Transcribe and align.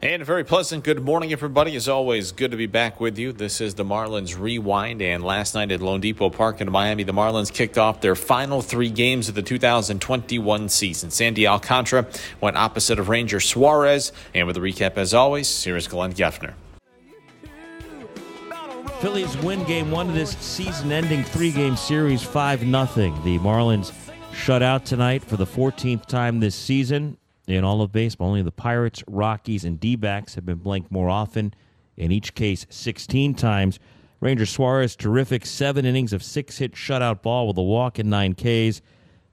And 0.00 0.22
a 0.22 0.24
very 0.24 0.44
pleasant 0.44 0.84
good 0.84 1.02
morning, 1.02 1.32
everybody. 1.32 1.74
As 1.74 1.88
always, 1.88 2.30
good 2.30 2.52
to 2.52 2.56
be 2.56 2.66
back 2.66 3.00
with 3.00 3.18
you. 3.18 3.32
This 3.32 3.60
is 3.60 3.74
the 3.74 3.84
Marlins 3.84 4.38
Rewind. 4.38 5.02
And 5.02 5.24
last 5.24 5.56
night 5.56 5.72
at 5.72 5.80
loanDepot 5.80 6.34
Park 6.34 6.60
in 6.60 6.70
Miami, 6.70 7.02
the 7.02 7.12
Marlins 7.12 7.52
kicked 7.52 7.76
off 7.76 8.00
their 8.00 8.14
final 8.14 8.62
three 8.62 8.90
games 8.90 9.28
of 9.28 9.34
the 9.34 9.42
2021 9.42 10.68
season. 10.68 11.10
Sandy 11.10 11.48
Alcantara 11.48 12.06
went 12.40 12.56
opposite 12.56 13.00
of 13.00 13.08
Ranger 13.08 13.40
Suarez. 13.40 14.12
And 14.36 14.46
with 14.46 14.56
a 14.56 14.60
recap, 14.60 14.96
as 14.98 15.14
always, 15.14 15.64
here 15.64 15.76
is 15.76 15.88
Glenn 15.88 16.12
Geffner. 16.12 16.54
Phillies 19.00 19.36
win 19.38 19.64
game 19.64 19.90
one 19.90 20.08
of 20.08 20.14
this 20.14 20.38
season 20.38 20.92
ending 20.92 21.24
three 21.24 21.50
game 21.50 21.74
series 21.74 22.22
5 22.22 22.60
0. 22.60 22.70
The 23.24 23.38
Marlins 23.40 23.92
shut 24.32 24.62
out 24.62 24.86
tonight 24.86 25.24
for 25.24 25.36
the 25.36 25.46
14th 25.46 26.06
time 26.06 26.38
this 26.38 26.54
season 26.54 27.18
in 27.56 27.64
all 27.64 27.82
of 27.82 27.92
baseball. 27.92 28.28
Only 28.28 28.42
the 28.42 28.52
Pirates, 28.52 29.02
Rockies, 29.06 29.64
and 29.64 29.80
D 29.80 29.96
backs 29.96 30.34
have 30.34 30.44
been 30.44 30.58
blanked 30.58 30.90
more 30.90 31.08
often, 31.08 31.54
in 31.96 32.12
each 32.12 32.34
case 32.34 32.66
16 32.70 33.34
times. 33.34 33.78
Ranger 34.20 34.46
Suarez, 34.46 34.96
terrific 34.96 35.46
seven 35.46 35.84
innings 35.84 36.12
of 36.12 36.22
six 36.22 36.58
hit 36.58 36.72
shutout 36.72 37.22
ball 37.22 37.46
with 37.46 37.56
a 37.56 37.62
walk 37.62 37.98
and 37.98 38.10
nine 38.10 38.34
Ks. 38.34 38.82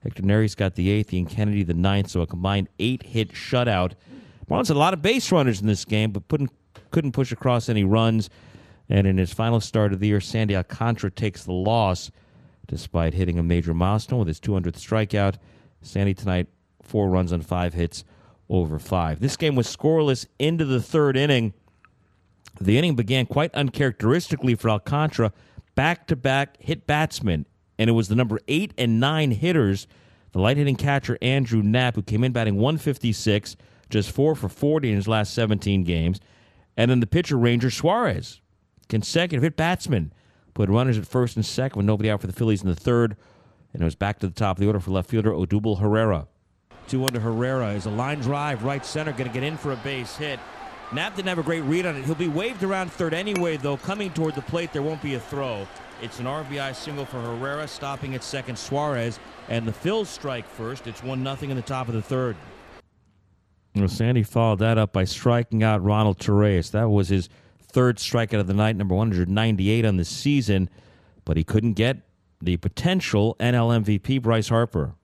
Hector 0.02 0.22
Neris 0.22 0.56
got 0.56 0.76
the 0.76 0.90
eighth, 0.90 1.12
Ian 1.12 1.26
Kennedy 1.26 1.64
the 1.64 1.74
ninth, 1.74 2.10
so 2.10 2.20
a 2.20 2.26
combined 2.26 2.68
eight 2.78 3.02
hit 3.02 3.32
shutout. 3.32 3.92
Marlins 4.48 4.68
had 4.68 4.76
a 4.76 4.78
lot 4.78 4.94
of 4.94 5.02
base 5.02 5.32
runners 5.32 5.60
in 5.60 5.66
this 5.66 5.84
game, 5.84 6.12
but 6.12 6.22
couldn't 6.90 7.12
push 7.12 7.32
across 7.32 7.68
any 7.68 7.82
runs. 7.82 8.30
And 8.88 9.06
in 9.06 9.18
his 9.18 9.32
final 9.32 9.60
start 9.60 9.92
of 9.92 9.98
the 9.98 10.06
year, 10.06 10.20
Sandy 10.20 10.54
Alcantara 10.54 11.10
takes 11.10 11.42
the 11.42 11.52
loss 11.52 12.12
despite 12.68 13.14
hitting 13.14 13.38
a 13.38 13.42
major 13.42 13.74
milestone 13.74 14.20
with 14.20 14.28
his 14.28 14.40
200th 14.40 14.76
strikeout. 14.76 15.36
Sandy 15.82 16.14
tonight, 16.14 16.46
four 16.86 17.08
runs 17.08 17.32
on 17.32 17.42
five 17.42 17.74
hits 17.74 18.04
over 18.48 18.78
five. 18.78 19.20
This 19.20 19.36
game 19.36 19.54
was 19.54 19.74
scoreless 19.74 20.26
into 20.38 20.64
the 20.64 20.80
third 20.80 21.16
inning. 21.16 21.52
The 22.60 22.78
inning 22.78 22.94
began 22.94 23.26
quite 23.26 23.54
uncharacteristically 23.54 24.54
for 24.54 24.70
Alcantara, 24.70 25.32
back 25.74 26.06
to 26.06 26.16
back 26.16 26.56
hit 26.60 26.86
batsmen, 26.86 27.46
and 27.78 27.90
it 27.90 27.94
was 27.94 28.08
the 28.08 28.14
number 28.14 28.38
eight 28.48 28.72
and 28.78 28.98
nine 28.98 29.30
hitters, 29.32 29.86
the 30.32 30.40
light 30.40 30.56
hitting 30.56 30.76
catcher 30.76 31.18
Andrew 31.20 31.62
Knapp, 31.62 31.96
who 31.96 32.02
came 32.02 32.24
in 32.24 32.32
batting 32.32 32.56
156, 32.56 33.56
just 33.90 34.10
four 34.10 34.34
for 34.34 34.48
40 34.48 34.90
in 34.90 34.96
his 34.96 35.08
last 35.08 35.34
17 35.34 35.84
games, 35.84 36.20
and 36.76 36.90
then 36.90 37.00
the 37.00 37.06
pitcher 37.06 37.36
Ranger 37.36 37.70
Suarez, 37.70 38.40
consecutive 38.88 39.42
hit 39.42 39.56
batsmen, 39.56 40.12
put 40.54 40.70
runners 40.70 40.98
at 40.98 41.06
first 41.06 41.36
and 41.36 41.44
second 41.44 41.76
with 41.78 41.86
nobody 41.86 42.10
out 42.10 42.20
for 42.20 42.26
the 42.26 42.32
Phillies 42.32 42.62
in 42.62 42.68
the 42.68 42.74
third, 42.74 43.16
and 43.72 43.82
it 43.82 43.84
was 43.84 43.94
back 43.94 44.18
to 44.20 44.26
the 44.26 44.32
top 44.32 44.56
of 44.56 44.60
the 44.60 44.66
order 44.66 44.80
for 44.80 44.90
left 44.92 45.10
fielder 45.10 45.32
Odubel 45.32 45.80
Herrera. 45.80 46.26
Two 46.86 47.04
under 47.04 47.18
Herrera 47.18 47.70
is 47.70 47.86
a 47.86 47.90
line 47.90 48.20
drive, 48.20 48.62
right 48.62 48.84
center, 48.84 49.12
going 49.12 49.28
to 49.28 49.34
get 49.34 49.42
in 49.42 49.56
for 49.56 49.72
a 49.72 49.76
base 49.76 50.16
hit. 50.16 50.38
Knapp 50.92 51.16
didn't 51.16 51.28
have 51.28 51.38
a 51.38 51.42
great 51.42 51.62
read 51.62 51.84
on 51.84 51.96
it. 51.96 52.04
He'll 52.04 52.14
be 52.14 52.28
waved 52.28 52.62
around 52.62 52.92
third 52.92 53.12
anyway, 53.12 53.56
though. 53.56 53.76
Coming 53.76 54.12
toward 54.12 54.36
the 54.36 54.42
plate, 54.42 54.72
there 54.72 54.82
won't 54.82 55.02
be 55.02 55.14
a 55.14 55.20
throw. 55.20 55.66
It's 56.00 56.20
an 56.20 56.26
RBI 56.26 56.76
single 56.76 57.04
for 57.04 57.20
Herrera, 57.20 57.66
stopping 57.66 58.14
at 58.14 58.22
second 58.22 58.56
Suarez, 58.56 59.18
and 59.48 59.66
the 59.66 59.72
Phils 59.72 60.06
strike 60.06 60.46
first. 60.46 60.86
It's 60.86 61.02
1 61.02 61.24
0 61.24 61.50
in 61.50 61.56
the 61.56 61.62
top 61.62 61.88
of 61.88 61.94
the 61.94 62.02
third. 62.02 62.36
Well, 63.74 63.88
Sandy 63.88 64.22
followed 64.22 64.60
that 64.60 64.78
up 64.78 64.92
by 64.92 65.04
striking 65.04 65.62
out 65.62 65.82
Ronald 65.82 66.18
Torreyes. 66.18 66.70
That 66.70 66.88
was 66.88 67.08
his 67.08 67.28
third 67.60 67.96
strikeout 67.96 68.40
of 68.40 68.46
the 68.46 68.54
night, 68.54 68.76
number 68.76 68.94
198 68.94 69.84
on 69.84 69.96
the 69.96 70.04
season, 70.04 70.70
but 71.24 71.36
he 71.36 71.44
couldn't 71.44 71.74
get 71.74 71.98
the 72.40 72.56
potential 72.58 73.36
NL 73.40 73.84
MVP 73.84 74.22
Bryce 74.22 74.48
Harper. 74.48 74.94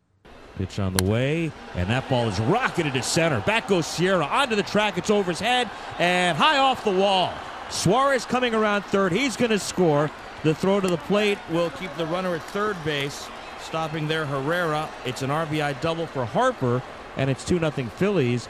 Pitch 0.56 0.78
on 0.78 0.92
the 0.92 1.04
way, 1.04 1.50
and 1.74 1.88
that 1.88 2.08
ball 2.08 2.28
is 2.28 2.38
rocketed 2.40 2.92
to 2.94 3.02
center. 3.02 3.40
Back 3.40 3.68
goes 3.68 3.86
Sierra 3.86 4.24
onto 4.24 4.54
the 4.54 4.62
track. 4.62 4.98
It's 4.98 5.10
over 5.10 5.30
his 5.30 5.40
head 5.40 5.70
and 5.98 6.36
high 6.36 6.58
off 6.58 6.84
the 6.84 6.92
wall. 6.92 7.32
Suarez 7.70 8.26
coming 8.26 8.54
around 8.54 8.82
third. 8.82 9.12
He's 9.12 9.36
going 9.36 9.50
to 9.50 9.58
score. 9.58 10.10
The 10.44 10.54
throw 10.54 10.80
to 10.80 10.88
the 10.88 10.98
plate 10.98 11.38
will 11.50 11.70
keep 11.70 11.94
the 11.96 12.06
runner 12.06 12.34
at 12.34 12.42
third 12.42 12.76
base. 12.84 13.28
Stopping 13.60 14.08
there, 14.08 14.26
Herrera. 14.26 14.88
It's 15.06 15.22
an 15.22 15.30
RBI 15.30 15.80
double 15.80 16.06
for 16.06 16.26
Harper, 16.26 16.82
and 17.16 17.30
it's 17.30 17.44
2 17.44 17.58
0 17.58 17.70
Phillies. 17.70 18.48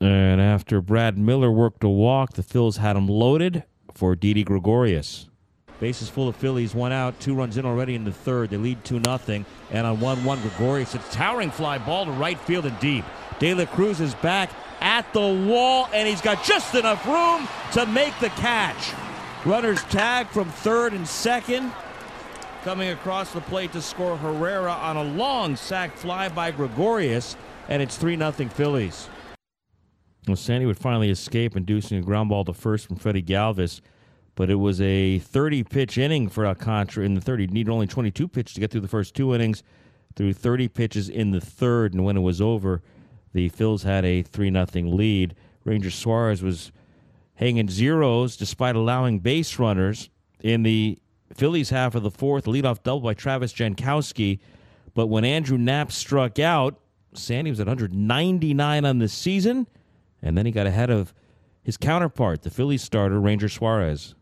And 0.00 0.40
after 0.40 0.80
Brad 0.80 1.18
Miller 1.18 1.52
worked 1.52 1.84
a 1.84 1.88
walk, 1.88 2.32
the 2.32 2.42
Phils 2.42 2.78
had 2.78 2.96
him 2.96 3.06
loaded 3.06 3.64
for 3.94 4.16
Didi 4.16 4.42
Gregorius. 4.42 5.29
Bases 5.80 6.10
full 6.10 6.28
of 6.28 6.36
Phillies, 6.36 6.74
one 6.74 6.92
out, 6.92 7.18
two 7.20 7.34
runs 7.34 7.56
in 7.56 7.64
already 7.64 7.94
in 7.94 8.04
the 8.04 8.12
third. 8.12 8.50
They 8.50 8.58
lead 8.58 8.84
2 8.84 9.00
nothing. 9.00 9.46
And 9.70 9.86
on 9.86 9.98
1 9.98 10.24
1, 10.24 10.40
Gregorius, 10.42 10.94
it's 10.94 11.12
towering 11.12 11.50
fly 11.50 11.78
ball 11.78 12.04
to 12.04 12.12
right 12.12 12.38
field 12.38 12.66
and 12.66 12.78
deep. 12.80 13.04
De 13.38 13.54
La 13.54 13.64
Cruz 13.64 13.98
is 13.98 14.14
back 14.16 14.50
at 14.80 15.10
the 15.14 15.20
wall, 15.20 15.88
and 15.94 16.06
he's 16.06 16.20
got 16.20 16.44
just 16.44 16.74
enough 16.74 17.06
room 17.06 17.48
to 17.72 17.86
make 17.86 18.12
the 18.20 18.28
catch. 18.28 18.92
Runners 19.46 19.82
tag 19.84 20.28
from 20.28 20.50
third 20.50 20.92
and 20.92 21.08
second. 21.08 21.72
Coming 22.62 22.90
across 22.90 23.32
the 23.32 23.40
plate 23.40 23.72
to 23.72 23.80
score 23.80 24.18
Herrera 24.18 24.72
on 24.72 24.98
a 24.98 25.02
long 25.02 25.56
sac 25.56 25.96
fly 25.96 26.28
by 26.28 26.50
Gregorius, 26.50 27.36
and 27.70 27.82
it's 27.82 27.96
3 27.96 28.18
0 28.18 28.32
Phillies. 28.50 29.08
Well, 30.28 30.36
Sandy 30.36 30.66
would 30.66 30.78
finally 30.78 31.08
escape, 31.08 31.56
inducing 31.56 31.96
a 31.96 32.02
ground 32.02 32.28
ball 32.28 32.44
to 32.44 32.52
first 32.52 32.86
from 32.86 32.96
Freddy 32.96 33.22
Galvis. 33.22 33.80
But 34.34 34.50
it 34.50 34.56
was 34.56 34.80
a 34.80 35.18
30 35.18 35.64
pitch 35.64 35.98
inning 35.98 36.28
for 36.28 36.46
Alcantara 36.46 37.04
in 37.04 37.14
the 37.14 37.20
third. 37.20 37.40
He 37.40 37.46
needed 37.46 37.70
only 37.70 37.86
22 37.86 38.28
pitches 38.28 38.54
to 38.54 38.60
get 38.60 38.70
through 38.70 38.80
the 38.80 38.88
first 38.88 39.14
two 39.14 39.34
innings, 39.34 39.62
through 40.16 40.32
30 40.32 40.68
pitches 40.68 41.08
in 41.08 41.30
the 41.30 41.40
third. 41.40 41.92
And 41.92 42.04
when 42.04 42.16
it 42.16 42.20
was 42.20 42.40
over, 42.40 42.82
the 43.32 43.50
Phils 43.50 43.84
had 43.84 44.04
a 44.04 44.22
3 44.22 44.50
0 44.50 44.66
lead. 44.88 45.34
Ranger 45.64 45.90
Suarez 45.90 46.42
was 46.42 46.72
hanging 47.34 47.68
zeros 47.68 48.36
despite 48.36 48.76
allowing 48.76 49.18
base 49.18 49.58
runners 49.58 50.10
in 50.40 50.62
the 50.62 50.98
Phillies 51.34 51.70
half 51.70 51.94
of 51.94 52.02
the 52.02 52.10
fourth, 52.10 52.44
leadoff 52.44 52.82
double 52.82 53.00
by 53.00 53.14
Travis 53.14 53.52
Jankowski. 53.52 54.40
But 54.94 55.06
when 55.06 55.24
Andrew 55.24 55.58
Knapp 55.58 55.92
struck 55.92 56.38
out, 56.38 56.80
Sandy 57.14 57.50
was 57.50 57.60
at 57.60 57.66
199 57.66 58.84
on 58.84 58.98
the 58.98 59.08
season. 59.08 59.66
And 60.22 60.36
then 60.36 60.46
he 60.46 60.52
got 60.52 60.66
ahead 60.66 60.90
of 60.90 61.14
his 61.62 61.76
counterpart, 61.76 62.42
the 62.42 62.50
Phillies 62.50 62.82
starter, 62.82 63.20
Ranger 63.20 63.48
Suarez. 63.48 64.14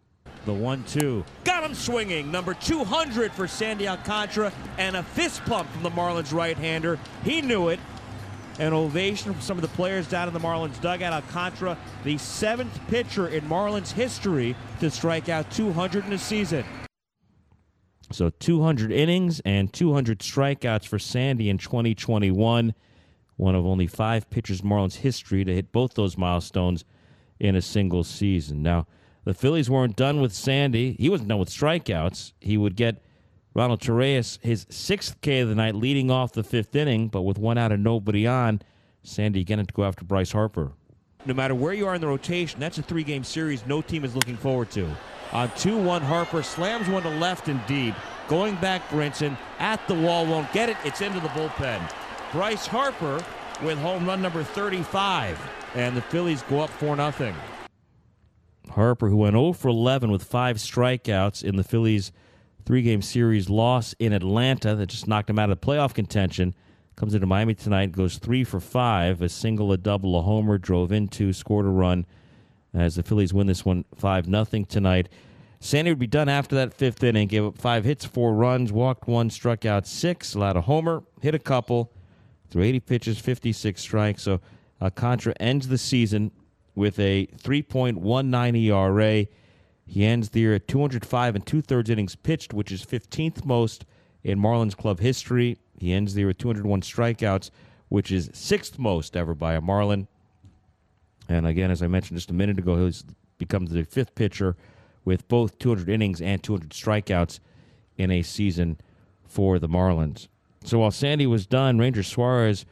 The 0.44 0.52
1 0.52 0.84
2. 0.84 1.24
Got 1.44 1.64
him 1.64 1.74
swinging. 1.74 2.30
Number 2.30 2.54
200 2.54 3.32
for 3.32 3.46
Sandy 3.46 3.86
Alcantara. 3.86 4.52
And 4.78 4.96
a 4.96 5.02
fist 5.02 5.44
pump 5.44 5.70
from 5.70 5.82
the 5.82 5.90
Marlins 5.90 6.32
right 6.32 6.56
hander. 6.56 6.98
He 7.24 7.40
knew 7.40 7.68
it. 7.68 7.80
An 8.58 8.72
ovation 8.72 9.32
from 9.32 9.40
some 9.40 9.56
of 9.56 9.62
the 9.62 9.68
players 9.68 10.08
down 10.08 10.26
in 10.26 10.34
the 10.34 10.40
Marlins 10.40 10.80
dugout. 10.80 11.12
Alcantara, 11.12 11.78
the 12.04 12.18
seventh 12.18 12.78
pitcher 12.88 13.28
in 13.28 13.44
Marlins 13.44 13.92
history 13.92 14.56
to 14.80 14.90
strike 14.90 15.28
out 15.28 15.50
200 15.50 16.06
in 16.06 16.12
a 16.12 16.18
season. 16.18 16.64
So 18.10 18.30
200 18.30 18.90
innings 18.90 19.40
and 19.44 19.72
200 19.72 20.20
strikeouts 20.20 20.86
for 20.86 20.98
Sandy 20.98 21.50
in 21.50 21.58
2021 21.58 22.74
one 23.38 23.54
of 23.54 23.64
only 23.64 23.86
five 23.86 24.28
pitchers 24.30 24.60
in 24.60 24.68
Marlins 24.68 24.96
history 24.96 25.44
to 25.44 25.54
hit 25.54 25.72
both 25.72 25.94
those 25.94 26.18
milestones 26.18 26.84
in 27.38 27.54
a 27.54 27.62
single 27.62 28.02
season. 28.04 28.62
Now, 28.62 28.86
the 29.28 29.34
Phillies 29.34 29.68
weren't 29.68 29.94
done 29.94 30.22
with 30.22 30.32
Sandy. 30.32 30.96
He 30.98 31.10
wasn't 31.10 31.28
done 31.28 31.38
with 31.38 31.50
strikeouts. 31.50 32.32
He 32.40 32.56
would 32.56 32.76
get 32.76 33.02
Ronald 33.52 33.82
Torreyes 33.82 34.38
his 34.40 34.64
sixth 34.70 35.20
K 35.20 35.40
of 35.40 35.50
the 35.50 35.54
night, 35.54 35.74
leading 35.74 36.10
off 36.10 36.32
the 36.32 36.42
fifth 36.42 36.74
inning, 36.74 37.08
but 37.08 37.20
with 37.20 37.36
one 37.36 37.58
out 37.58 37.70
and 37.70 37.84
nobody 37.84 38.26
on, 38.26 38.62
Sandy 39.02 39.42
again 39.42 39.58
to 39.58 39.74
go 39.74 39.84
after 39.84 40.02
Bryce 40.02 40.32
Harper. 40.32 40.72
No 41.26 41.34
matter 41.34 41.54
where 41.54 41.74
you 41.74 41.86
are 41.86 41.94
in 41.94 42.00
the 42.00 42.06
rotation, 42.06 42.58
that's 42.58 42.78
a 42.78 42.82
three 42.82 43.02
game 43.02 43.22
series 43.22 43.66
no 43.66 43.82
team 43.82 44.02
is 44.02 44.14
looking 44.14 44.38
forward 44.38 44.70
to. 44.70 44.88
On 45.32 45.50
2 45.58 45.76
1, 45.76 46.00
Harper 46.00 46.42
slams 46.42 46.88
one 46.88 47.02
to 47.02 47.10
left 47.10 47.48
and 47.48 47.60
deep. 47.66 47.94
Going 48.28 48.54
back, 48.56 48.88
Brinson 48.88 49.36
at 49.58 49.86
the 49.88 49.94
wall, 49.94 50.24
won't 50.24 50.50
get 50.54 50.70
it. 50.70 50.78
It's 50.86 51.02
into 51.02 51.20
the 51.20 51.28
bullpen. 51.28 51.82
Bryce 52.32 52.66
Harper 52.66 53.22
with 53.62 53.76
home 53.76 54.06
run 54.06 54.22
number 54.22 54.42
35. 54.42 55.38
And 55.74 55.94
the 55.94 56.00
Phillies 56.00 56.40
go 56.44 56.60
up 56.60 56.70
4 56.70 56.96
0. 57.12 57.34
Harper, 58.70 59.08
who 59.08 59.16
went 59.16 59.34
0 59.34 59.52
for 59.52 59.68
11 59.68 60.10
with 60.10 60.22
five 60.22 60.56
strikeouts 60.56 61.42
in 61.42 61.56
the 61.56 61.64
Phillies' 61.64 62.12
three 62.64 62.82
game 62.82 63.02
series 63.02 63.48
loss 63.48 63.94
in 63.98 64.12
Atlanta 64.12 64.74
that 64.74 64.86
just 64.86 65.08
knocked 65.08 65.30
him 65.30 65.38
out 65.38 65.50
of 65.50 65.60
playoff 65.60 65.94
contention, 65.94 66.54
comes 66.96 67.14
into 67.14 67.26
Miami 67.26 67.54
tonight, 67.54 67.92
goes 67.92 68.18
3 68.18 68.44
for 68.44 68.60
5, 68.60 69.22
a 69.22 69.28
single, 69.28 69.72
a 69.72 69.76
double, 69.76 70.18
a 70.18 70.22
homer, 70.22 70.58
drove 70.58 70.92
into, 70.92 71.32
scored 71.32 71.66
a 71.66 71.70
run 71.70 72.06
as 72.74 72.96
the 72.96 73.02
Phillies 73.02 73.32
win 73.32 73.46
this 73.46 73.64
one 73.64 73.84
5 73.96 74.26
0 74.26 74.44
tonight. 74.68 75.08
Sandy 75.60 75.90
would 75.90 75.98
be 75.98 76.06
done 76.06 76.28
after 76.28 76.54
that 76.56 76.72
fifth 76.72 77.02
inning, 77.02 77.26
gave 77.26 77.44
up 77.44 77.58
five 77.58 77.84
hits, 77.84 78.04
four 78.04 78.34
runs, 78.34 78.72
walked 78.72 79.08
one, 79.08 79.28
struck 79.28 79.64
out 79.64 79.86
six, 79.86 80.34
allowed 80.34 80.56
a 80.56 80.60
homer, 80.60 81.02
hit 81.20 81.34
a 81.34 81.38
couple 81.38 81.92
through 82.48 82.62
80 82.62 82.80
pitches, 82.80 83.18
56 83.18 83.80
strikes. 83.80 84.22
So 84.22 84.34
uh, 84.80 84.84
Alcantara 84.84 85.34
ends 85.40 85.68
the 85.68 85.78
season 85.78 86.30
with 86.78 86.98
a 87.00 87.26
3.19 87.36 88.56
ERA. 88.56 89.26
He 89.84 90.04
ends 90.04 90.30
the 90.30 90.40
year 90.40 90.54
at 90.54 90.68
205 90.68 91.34
and 91.34 91.44
two 91.44 91.60
thirds 91.60 91.90
innings 91.90 92.14
pitched, 92.14 92.54
which 92.54 92.70
is 92.70 92.84
15th 92.84 93.44
most 93.44 93.84
in 94.22 94.38
Marlins 94.38 94.76
club 94.76 95.00
history. 95.00 95.58
He 95.78 95.92
ends 95.92 96.14
the 96.14 96.20
year 96.20 96.28
with 96.28 96.38
201 96.38 96.82
strikeouts, 96.82 97.50
which 97.88 98.12
is 98.12 98.30
sixth 98.32 98.78
most 98.78 99.16
ever 99.16 99.34
by 99.34 99.54
a 99.54 99.60
Marlin. 99.60 100.06
And 101.28 101.46
again, 101.46 101.70
as 101.70 101.82
I 101.82 101.88
mentioned 101.88 102.16
just 102.16 102.30
a 102.30 102.34
minute 102.34 102.58
ago, 102.58 102.86
he 102.86 102.92
becomes 103.38 103.70
the 103.70 103.84
fifth 103.84 104.14
pitcher 104.14 104.56
with 105.04 105.26
both 105.28 105.58
200 105.58 105.88
innings 105.88 106.22
and 106.22 106.42
200 106.42 106.70
strikeouts 106.70 107.40
in 107.96 108.10
a 108.10 108.22
season 108.22 108.78
for 109.24 109.58
the 109.58 109.68
Marlins. 109.68 110.28
So 110.64 110.78
while 110.78 110.90
Sandy 110.90 111.26
was 111.26 111.46
done, 111.46 111.78
Ranger 111.78 112.02
Suarez 112.02 112.64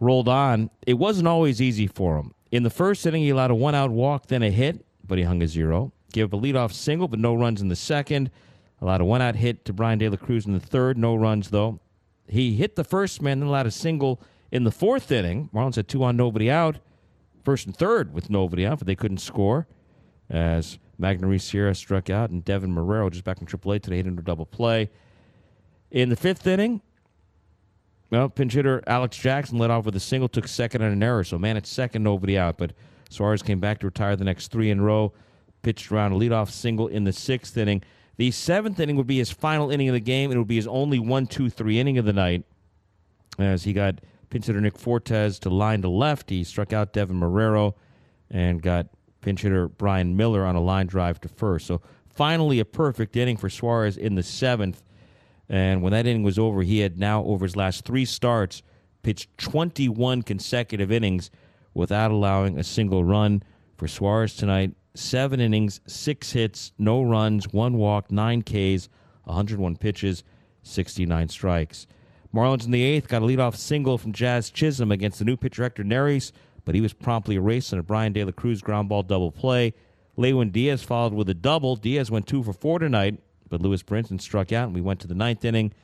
rolled 0.00 0.28
on. 0.28 0.70
It 0.86 0.94
wasn't 0.94 1.28
always 1.28 1.60
easy 1.60 1.86
for 1.86 2.16
him. 2.16 2.34
In 2.52 2.62
the 2.62 2.70
first 2.70 3.04
inning, 3.06 3.22
he 3.22 3.30
allowed 3.30 3.50
a 3.50 3.54
one 3.54 3.74
out 3.74 3.90
walk, 3.90 4.26
then 4.26 4.42
a 4.42 4.50
hit, 4.50 4.84
but 5.04 5.16
he 5.16 5.24
hung 5.24 5.42
a 5.42 5.48
zero. 5.48 5.90
Gave 6.12 6.26
up 6.26 6.34
a 6.34 6.36
leadoff 6.36 6.72
single, 6.72 7.08
but 7.08 7.18
no 7.18 7.34
runs 7.34 7.62
in 7.62 7.68
the 7.68 7.76
second. 7.76 8.30
Allowed 8.82 9.00
a 9.00 9.06
one 9.06 9.22
out 9.22 9.36
hit 9.36 9.64
to 9.64 9.72
Bryan 9.72 9.98
De 9.98 10.08
La 10.08 10.18
Cruz 10.18 10.44
in 10.44 10.52
the 10.52 10.60
third, 10.60 10.98
no 10.98 11.14
runs 11.14 11.48
though. 11.48 11.80
He 12.28 12.56
hit 12.56 12.76
the 12.76 12.84
first 12.84 13.22
man, 13.22 13.40
then 13.40 13.48
allowed 13.48 13.66
a 13.66 13.70
single 13.70 14.20
in 14.50 14.64
the 14.64 14.70
fourth 14.70 15.10
inning. 15.10 15.48
Marlins 15.54 15.76
had 15.76 15.88
two 15.88 16.04
on, 16.04 16.16
nobody 16.16 16.50
out. 16.50 16.76
First 17.42 17.66
and 17.66 17.74
third 17.74 18.12
with 18.12 18.28
nobody 18.28 18.66
out, 18.66 18.78
but 18.78 18.86
they 18.86 18.94
couldn't 18.94 19.18
score 19.18 19.66
as 20.28 20.78
Magneuris 21.00 21.40
Sierra 21.40 21.74
struck 21.74 22.10
out 22.10 22.30
and 22.30 22.44
Deven 22.44 22.74
Marrero, 22.74 23.10
just 23.10 23.24
back 23.24 23.40
in 23.40 23.46
AAA 23.46 23.82
today, 23.82 23.96
hit 23.96 24.06
into 24.06 24.20
a 24.20 24.24
double 24.24 24.46
play. 24.46 24.90
In 25.90 26.10
the 26.10 26.16
fifth 26.16 26.46
inning, 26.46 26.82
well, 28.12 28.28
pinch 28.28 28.52
hitter 28.52 28.82
Alex 28.86 29.16
Jackson 29.16 29.56
led 29.56 29.70
off 29.70 29.86
with 29.86 29.96
a 29.96 30.00
single, 30.00 30.28
took 30.28 30.46
second 30.46 30.82
on 30.82 30.92
an 30.92 31.02
error. 31.02 31.24
So 31.24 31.38
man 31.38 31.56
at 31.56 31.66
second, 31.66 32.02
nobody 32.02 32.36
out. 32.36 32.58
But 32.58 32.74
Suarez 33.08 33.42
came 33.42 33.58
back 33.58 33.80
to 33.80 33.86
retire 33.86 34.16
the 34.16 34.24
next 34.24 34.52
three 34.52 34.70
in 34.70 34.80
a 34.80 34.82
row. 34.82 35.14
Pitched 35.62 35.90
around 35.90 36.12
a 36.12 36.16
leadoff 36.16 36.50
single 36.50 36.88
in 36.88 37.04
the 37.04 37.12
sixth 37.12 37.56
inning. 37.56 37.82
The 38.18 38.30
seventh 38.30 38.78
inning 38.78 38.96
would 38.96 39.06
be 39.06 39.16
his 39.16 39.30
final 39.30 39.70
inning 39.70 39.88
of 39.88 39.94
the 39.94 40.00
game. 40.00 40.30
It 40.30 40.36
would 40.36 40.46
be 40.46 40.56
his 40.56 40.66
only 40.66 40.98
one, 40.98 41.26
two, 41.26 41.48
three 41.48 41.80
inning 41.80 41.96
of 41.96 42.04
the 42.04 42.12
night, 42.12 42.44
as 43.38 43.64
he 43.64 43.72
got 43.72 44.00
pinch 44.28 44.46
hitter 44.46 44.60
Nick 44.60 44.76
Fortes 44.76 45.38
to 45.38 45.48
line 45.48 45.80
to 45.80 45.88
left. 45.88 46.28
He 46.28 46.44
struck 46.44 46.74
out 46.74 46.92
Deven 46.92 47.12
Marrero 47.12 47.74
and 48.30 48.60
got 48.60 48.88
pinch 49.22 49.40
hitter 49.40 49.68
Brian 49.68 50.16
Miller 50.18 50.44
on 50.44 50.54
a 50.54 50.60
line 50.60 50.86
drive 50.86 51.18
to 51.22 51.28
first. 51.28 51.66
So 51.66 51.80
finally, 52.10 52.60
a 52.60 52.66
perfect 52.66 53.16
inning 53.16 53.38
for 53.38 53.48
Suarez 53.48 53.96
in 53.96 54.16
the 54.16 54.22
seventh. 54.22 54.82
And 55.48 55.82
when 55.82 55.92
that 55.92 56.06
inning 56.06 56.22
was 56.22 56.38
over, 56.38 56.62
he 56.62 56.80
had 56.80 56.98
now, 56.98 57.24
over 57.24 57.44
his 57.44 57.56
last 57.56 57.84
three 57.84 58.04
starts, 58.04 58.62
pitched 59.02 59.36
21 59.38 60.22
consecutive 60.22 60.90
innings 60.90 61.30
without 61.74 62.10
allowing 62.10 62.58
a 62.58 62.64
single 62.64 63.04
run. 63.04 63.42
For 63.76 63.88
Suarez 63.88 64.36
tonight, 64.36 64.74
seven 64.94 65.40
innings, 65.40 65.80
six 65.86 66.32
hits, 66.32 66.72
no 66.78 67.02
runs, 67.02 67.52
one 67.52 67.76
walk, 67.76 68.10
nine 68.10 68.42
Ks, 68.42 68.88
101 69.24 69.76
pitches, 69.76 70.22
69 70.62 71.28
strikes. 71.28 71.86
Marlins 72.34 72.64
in 72.64 72.70
the 72.70 72.82
eighth 72.82 73.08
got 73.08 73.22
a 73.22 73.26
leadoff 73.26 73.56
single 73.56 73.98
from 73.98 74.12
Jazz 74.12 74.50
Chisholm 74.50 74.90
against 74.90 75.18
the 75.18 75.24
new 75.24 75.36
pitcher 75.36 75.62
Hector 75.62 75.84
Neris, 75.84 76.32
but 76.64 76.74
he 76.74 76.80
was 76.80 76.92
promptly 76.92 77.34
erased 77.34 77.72
on 77.72 77.78
a 77.78 77.82
Bryan 77.82 78.12
De 78.12 78.24
La 78.24 78.32
Cruz 78.32 78.62
ground 78.62 78.88
ball 78.88 79.02
double 79.02 79.32
play. 79.32 79.74
Lewin 80.16 80.50
Diaz 80.50 80.82
followed 80.82 81.12
with 81.12 81.28
a 81.28 81.34
double. 81.34 81.76
Diaz 81.76 82.10
went 82.10 82.26
two 82.26 82.42
for 82.42 82.52
four 82.52 82.78
tonight, 82.78 83.20
but 83.52 83.60
Lewis 83.60 83.82
Brinson 83.82 84.18
struck 84.18 84.50
out, 84.50 84.68
and 84.68 84.74
we 84.74 84.80
went 84.80 84.98
to 85.00 85.06
the 85.06 85.14
ninth 85.14 85.44
inning. 85.44 85.74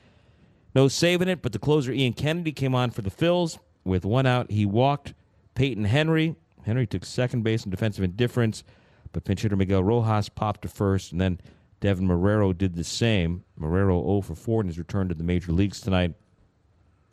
No 0.75 0.89
saving 0.89 1.29
it, 1.29 1.43
but 1.43 1.53
the 1.53 1.59
closer 1.59 1.93
Ian 1.93 2.15
Kennedy 2.15 2.51
came 2.51 2.75
on 2.75 2.91
for 2.91 3.03
the 3.03 3.11
Phils. 3.11 3.59
With 3.85 4.07
one 4.07 4.25
out, 4.25 4.51
he 4.51 4.65
walked 4.65 5.13
Payton 5.55 5.85
Henry. 5.85 6.35
Henry 6.65 6.87
took 6.87 7.05
second 7.05 7.43
base 7.43 7.67
in 7.67 7.71
defensive 7.71 8.03
indifference, 8.03 8.65
but 9.13 9.25
pinch 9.25 9.43
hitter 9.43 9.55
Miguel 9.55 9.85
Rojas 9.85 10.31
popped 10.31 10.63
to 10.63 10.69
first, 10.69 11.13
and 11.13 11.21
then 11.21 11.43
Deven 11.83 12.07
Marrero 12.07 12.57
did 12.57 12.75
the 12.75 12.85
same. 12.85 13.45
Marrero 13.61 14.03
0 14.03 14.23
for 14.23 14.35
4 14.35 14.63
in 14.63 14.69
his 14.69 14.79
return 14.79 15.11
to 15.11 15.15
the 15.15 15.23
major 15.23 15.53
leagues 15.53 15.83
tonight. 15.83 16.15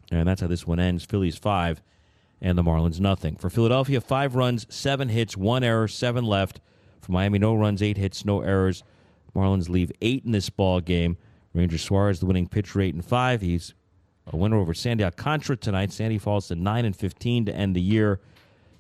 And 0.10 0.26
that's 0.26 0.40
how 0.40 0.48
this 0.48 0.66
one 0.66 0.80
ends. 0.80 1.04
Phillies 1.04 1.36
5 1.36 1.82
and 2.42 2.58
the 2.58 2.64
Marlins 2.64 3.02
nothing. 3.02 3.36
For 3.36 3.50
Philadelphia, 3.50 4.00
5 4.00 4.36
runs, 4.36 4.66
7 4.74 5.10
hits, 5.10 5.36
1 5.36 5.66
error, 5.66 5.90
7 5.90 6.24
left. 6.24 6.62
For 7.02 7.12
Miami, 7.12 7.40
no 7.40 7.56
runs, 7.56 7.84
8 7.84 7.98
hits, 7.98 8.24
no 8.24 8.40
errors. 8.40 8.86
Marlins 9.36 9.70
leave 9.70 9.92
eight 10.02 10.26
in 10.26 10.32
this 10.32 10.50
ball 10.50 10.80
game. 10.82 11.18
Ranger 11.54 11.78
Suarez, 11.78 12.20
the 12.20 12.26
winning 12.26 12.48
pitcher, 12.48 12.82
eight 12.82 12.94
and 12.94 13.06
five. 13.06 13.42
He's 13.42 13.74
a 14.28 14.36
winner 14.36 14.58
over 14.58 14.74
Sandy 14.74 15.04
Alcantara 15.04 15.58
tonight. 15.58 15.92
Sandy 15.92 16.18
falls 16.18 16.48
to 16.48 16.56
nine 16.56 16.86
and 16.86 16.96
fifteen 16.96 17.46
to 17.46 17.56
end 17.56 17.76
the 17.76 17.82
year. 17.82 18.20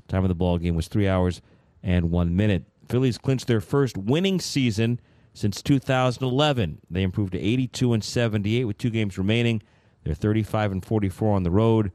Time 0.07 0.23
of 0.23 0.29
the 0.29 0.35
ball 0.35 0.57
game 0.57 0.75
was 0.75 0.87
three 0.87 1.07
hours 1.07 1.41
and 1.83 2.11
one 2.11 2.35
minute. 2.35 2.63
Phillies 2.89 3.17
clinched 3.17 3.47
their 3.47 3.61
first 3.61 3.97
winning 3.97 4.39
season 4.39 4.99
since 5.33 5.61
2011. 5.61 6.79
They 6.89 7.03
improved 7.03 7.33
to 7.33 7.39
82 7.39 7.93
and 7.93 8.03
78 8.03 8.65
with 8.65 8.77
two 8.77 8.89
games 8.89 9.17
remaining. 9.17 9.61
They're 10.03 10.13
35 10.13 10.71
and 10.71 10.85
44 10.85 11.35
on 11.35 11.43
the 11.43 11.51
road. 11.51 11.91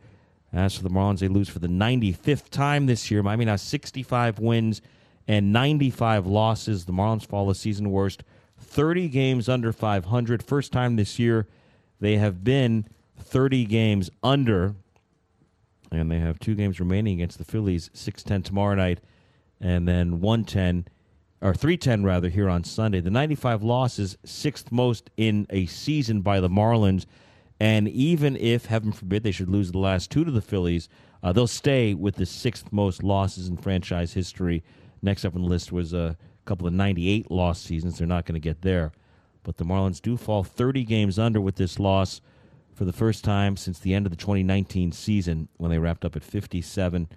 As 0.53 0.77
for 0.77 0.83
the 0.83 0.91
Marlins, 0.91 1.21
they 1.21 1.29
lose 1.29 1.49
for 1.49 1.61
the 1.61 1.69
95th 1.69 2.51
time 2.51 2.87
this 2.87 3.11
year. 3.11 3.23
Miami 3.23 3.45
now 3.45 3.56
65 3.56 4.41
wins 4.41 4.83
and 5.29 5.53
95 5.53 6.27
losses. 6.27 6.85
The 6.85 6.93
Marlins 6.93 7.27
fall 7.27 7.49
a 7.51 7.55
season 7.55 7.91
worst 7.91 8.25
30 8.61 9.09
games 9.09 9.49
under 9.49 9.73
500. 9.73 10.43
First 10.43 10.73
time 10.73 10.97
this 10.97 11.19
year 11.19 11.47
they 12.01 12.17
have 12.17 12.45
been 12.45 12.87
30 13.19 13.65
games 13.67 14.11
under. 14.23 14.75
And 15.93 16.11
they 16.11 16.21
have 16.21 16.39
two 16.39 16.55
games 16.55 16.79
remaining 16.79 17.15
against 17.15 17.39
the 17.39 17.45
Phillies, 17.45 17.91
6-10 17.95 18.45
tomorrow 18.45 18.77
night, 18.77 19.01
and 19.61 19.89
then 19.89 20.21
110 20.21 20.87
or 21.43 21.55
310 21.55 22.05
rather 22.05 22.29
here 22.29 22.49
on 22.49 22.65
Sunday. 22.65 23.01
The 23.01 23.11
95 23.11 23.62
losses, 23.62 24.17
sixth 24.25 24.71
most 24.71 25.11
in 25.17 25.47
a 25.51 25.67
season 25.67 26.21
by 26.21 26.41
the 26.41 26.49
Marlins. 26.49 27.06
And 27.59 27.89
even 27.89 28.37
if, 28.37 28.67
heaven 28.67 28.93
forbid, 28.93 29.23
they 29.23 29.33
should 29.33 29.49
lose 29.49 29.73
the 29.73 29.79
last 29.79 30.11
two 30.11 30.25
to 30.25 30.31
the 30.31 30.41
Phillies, 30.41 30.89
uh, 31.23 31.33
they'll 31.33 31.47
stay 31.47 31.93
with 31.95 32.17
the 32.17 32.27
sixth 32.27 32.73
most 32.73 33.03
losses 33.03 33.49
in 33.49 33.56
franchise 33.56 34.15
history. 34.15 34.63
Next 35.03 35.25
up 35.25 35.35
on 35.35 35.43
the 35.43 35.49
list 35.49 35.73
was 35.73 35.93
uh, 35.93 36.15
couple 36.50 36.67
of 36.67 36.73
98 36.73 37.31
loss 37.31 37.61
seasons. 37.61 37.97
They're 37.97 38.08
not 38.08 38.26
going 38.26 38.35
to 38.35 38.41
get 38.41 38.62
there. 38.62 38.91
But 39.44 39.56
the 39.56 39.64
Marlins 39.64 40.02
do 40.02 40.17
fall 40.17 40.43
30 40.43 40.82
games 40.82 41.17
under 41.17 41.41
with 41.41 41.55
this 41.55 41.79
loss 41.79 42.20
for 42.75 42.85
the 42.85 42.93
first 42.93 43.23
time 43.23 43.56
since 43.56 43.79
the 43.79 43.94
end 43.94 44.05
of 44.05 44.11
the 44.11 44.17
2019 44.17 44.91
season 44.91 45.47
when 45.58 45.70
they 45.70 45.79
wrapped 45.79 46.05
up 46.05 46.17
at 46.17 46.25
57 46.25 47.08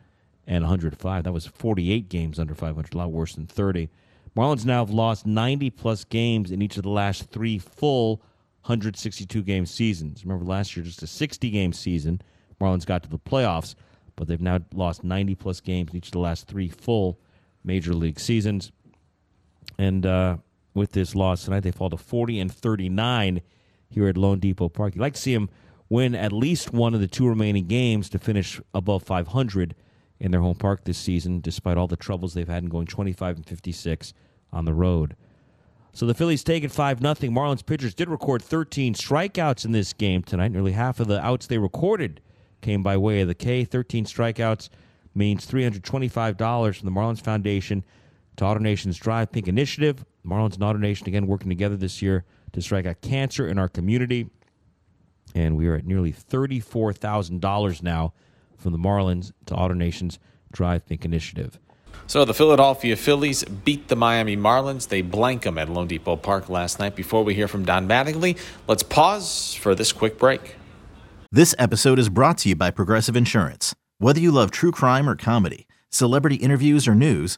and 0.45 0.63
105. 0.63 1.23
That 1.23 1.31
was 1.31 1.47
48 1.47 2.09
games 2.09 2.37
under 2.37 2.53
500, 2.53 2.93
a 2.93 2.97
lot 2.97 3.11
worse 3.11 3.33
than 3.33 3.47
30. 3.47 3.89
Marlins 4.37 4.65
now 4.65 4.85
have 4.85 4.93
lost 4.93 5.25
90 5.25 5.71
plus 5.71 6.03
games 6.03 6.51
in 6.51 6.61
each 6.61 6.77
of 6.77 6.83
the 6.83 6.89
last 6.89 7.31
three 7.31 7.57
full 7.57 8.17
162 8.61 9.41
game 9.41 9.65
seasons. 9.65 10.23
Remember 10.23 10.45
last 10.45 10.77
year, 10.77 10.85
just 10.85 11.01
a 11.01 11.07
60 11.07 11.49
game 11.49 11.73
season. 11.73 12.21
Marlins 12.61 12.85
got 12.85 13.01
to 13.01 13.09
the 13.09 13.17
playoffs, 13.17 13.73
but 14.15 14.27
they've 14.27 14.39
now 14.39 14.59
lost 14.75 15.03
90 15.03 15.33
plus 15.33 15.59
games 15.59 15.89
in 15.89 15.97
each 15.97 16.09
of 16.09 16.11
the 16.11 16.19
last 16.19 16.47
three 16.47 16.69
full 16.69 17.17
major 17.63 17.95
league 17.95 18.19
seasons. 18.19 18.71
And 19.77 20.05
uh, 20.05 20.37
with 20.73 20.91
this 20.91 21.15
loss 21.15 21.45
tonight, 21.45 21.61
they 21.61 21.71
fall 21.71 21.89
to 21.89 21.97
40 21.97 22.39
and 22.39 22.53
39 22.53 23.41
here 23.89 24.07
at 24.07 24.15
loanDepot 24.15 24.73
Park. 24.73 24.95
You'd 24.95 25.01
like 25.01 25.13
to 25.13 25.21
see 25.21 25.33
them 25.33 25.49
win 25.89 26.15
at 26.15 26.31
least 26.31 26.73
one 26.73 26.93
of 26.93 26.99
the 26.99 27.07
two 27.07 27.27
remaining 27.27 27.67
games 27.67 28.09
to 28.09 28.19
finish 28.19 28.59
above 28.73 29.03
500 29.03 29.75
in 30.19 30.31
their 30.31 30.41
home 30.41 30.55
park 30.55 30.85
this 30.85 30.97
season, 30.97 31.41
despite 31.41 31.77
all 31.77 31.87
the 31.87 31.95
troubles 31.95 32.33
they've 32.33 32.47
had 32.47 32.63
in 32.63 32.69
going 32.69 32.87
25 32.87 33.35
and 33.35 33.45
56 33.45 34.13
on 34.51 34.65
the 34.65 34.73
road. 34.73 35.15
So 35.91 36.07
the 36.07 36.15
Phillies 36.15 36.43
take 36.43 36.63
it 36.63 36.71
5 36.71 36.99
0. 36.99 37.13
Marlins 37.31 37.65
pitchers 37.65 37.93
did 37.93 38.09
record 38.09 38.41
13 38.41 38.95
strikeouts 38.95 39.65
in 39.65 39.71
this 39.73 39.93
game 39.93 40.23
tonight. 40.23 40.51
Nearly 40.51 40.71
half 40.71 40.99
of 40.99 41.07
the 41.07 41.23
outs 41.23 41.45
they 41.45 41.59
recorded 41.59 42.21
came 42.61 42.81
by 42.81 42.97
way 42.97 43.21
of 43.21 43.27
the 43.27 43.35
K. 43.35 43.63
13 43.63 44.05
strikeouts 44.05 44.69
means 45.13 45.45
$325 45.45 46.77
from 46.77 46.85
the 46.85 46.99
Marlins 46.99 47.21
Foundation 47.21 47.83
to 48.37 48.43
AutoNation's 48.43 48.97
Drive 48.97 49.31
Pink 49.31 49.47
Initiative. 49.47 50.05
Marlins 50.25 50.53
and 50.53 50.63
AutoNation 50.63 51.07
again 51.07 51.27
working 51.27 51.49
together 51.49 51.75
this 51.75 52.01
year 52.01 52.25
to 52.53 52.61
strike 52.61 52.85
out 52.85 53.01
cancer 53.01 53.47
in 53.47 53.57
our 53.57 53.69
community. 53.69 54.29
And 55.35 55.57
we 55.57 55.67
are 55.67 55.75
at 55.75 55.85
nearly 55.85 56.13
$34,000 56.13 57.83
now 57.83 58.13
from 58.57 58.71
the 58.71 58.77
Marlins 58.77 59.31
to 59.47 59.53
AutoNation's 59.53 60.19
Drive 60.51 60.85
Pink 60.85 61.05
Initiative. 61.05 61.59
So 62.07 62.25
the 62.25 62.33
Philadelphia 62.33 62.95
Phillies 62.95 63.43
beat 63.43 63.87
the 63.87 63.95
Miami 63.95 64.35
Marlins. 64.35 64.87
They 64.87 65.01
blank 65.01 65.43
them 65.43 65.57
at 65.57 65.67
loanDepot 65.67 66.21
Park 66.21 66.49
last 66.49 66.79
night. 66.79 66.95
Before 66.95 67.23
we 67.23 67.33
hear 67.33 67.47
from 67.47 67.65
Don 67.65 67.87
Mattingly, 67.87 68.37
let's 68.67 68.83
pause 68.83 69.53
for 69.53 69.73
this 69.73 69.91
quick 69.91 70.17
break. 70.17 70.55
This 71.31 71.55
episode 71.57 71.99
is 71.99 72.09
brought 72.09 72.37
to 72.39 72.49
you 72.49 72.55
by 72.55 72.71
Progressive 72.71 73.15
Insurance. 73.15 73.73
Whether 73.99 74.19
you 74.19 74.31
love 74.31 74.51
true 74.51 74.71
crime 74.71 75.09
or 75.09 75.15
comedy, 75.15 75.65
celebrity 75.89 76.35
interviews 76.35 76.87
or 76.87 76.93
news, 76.93 77.37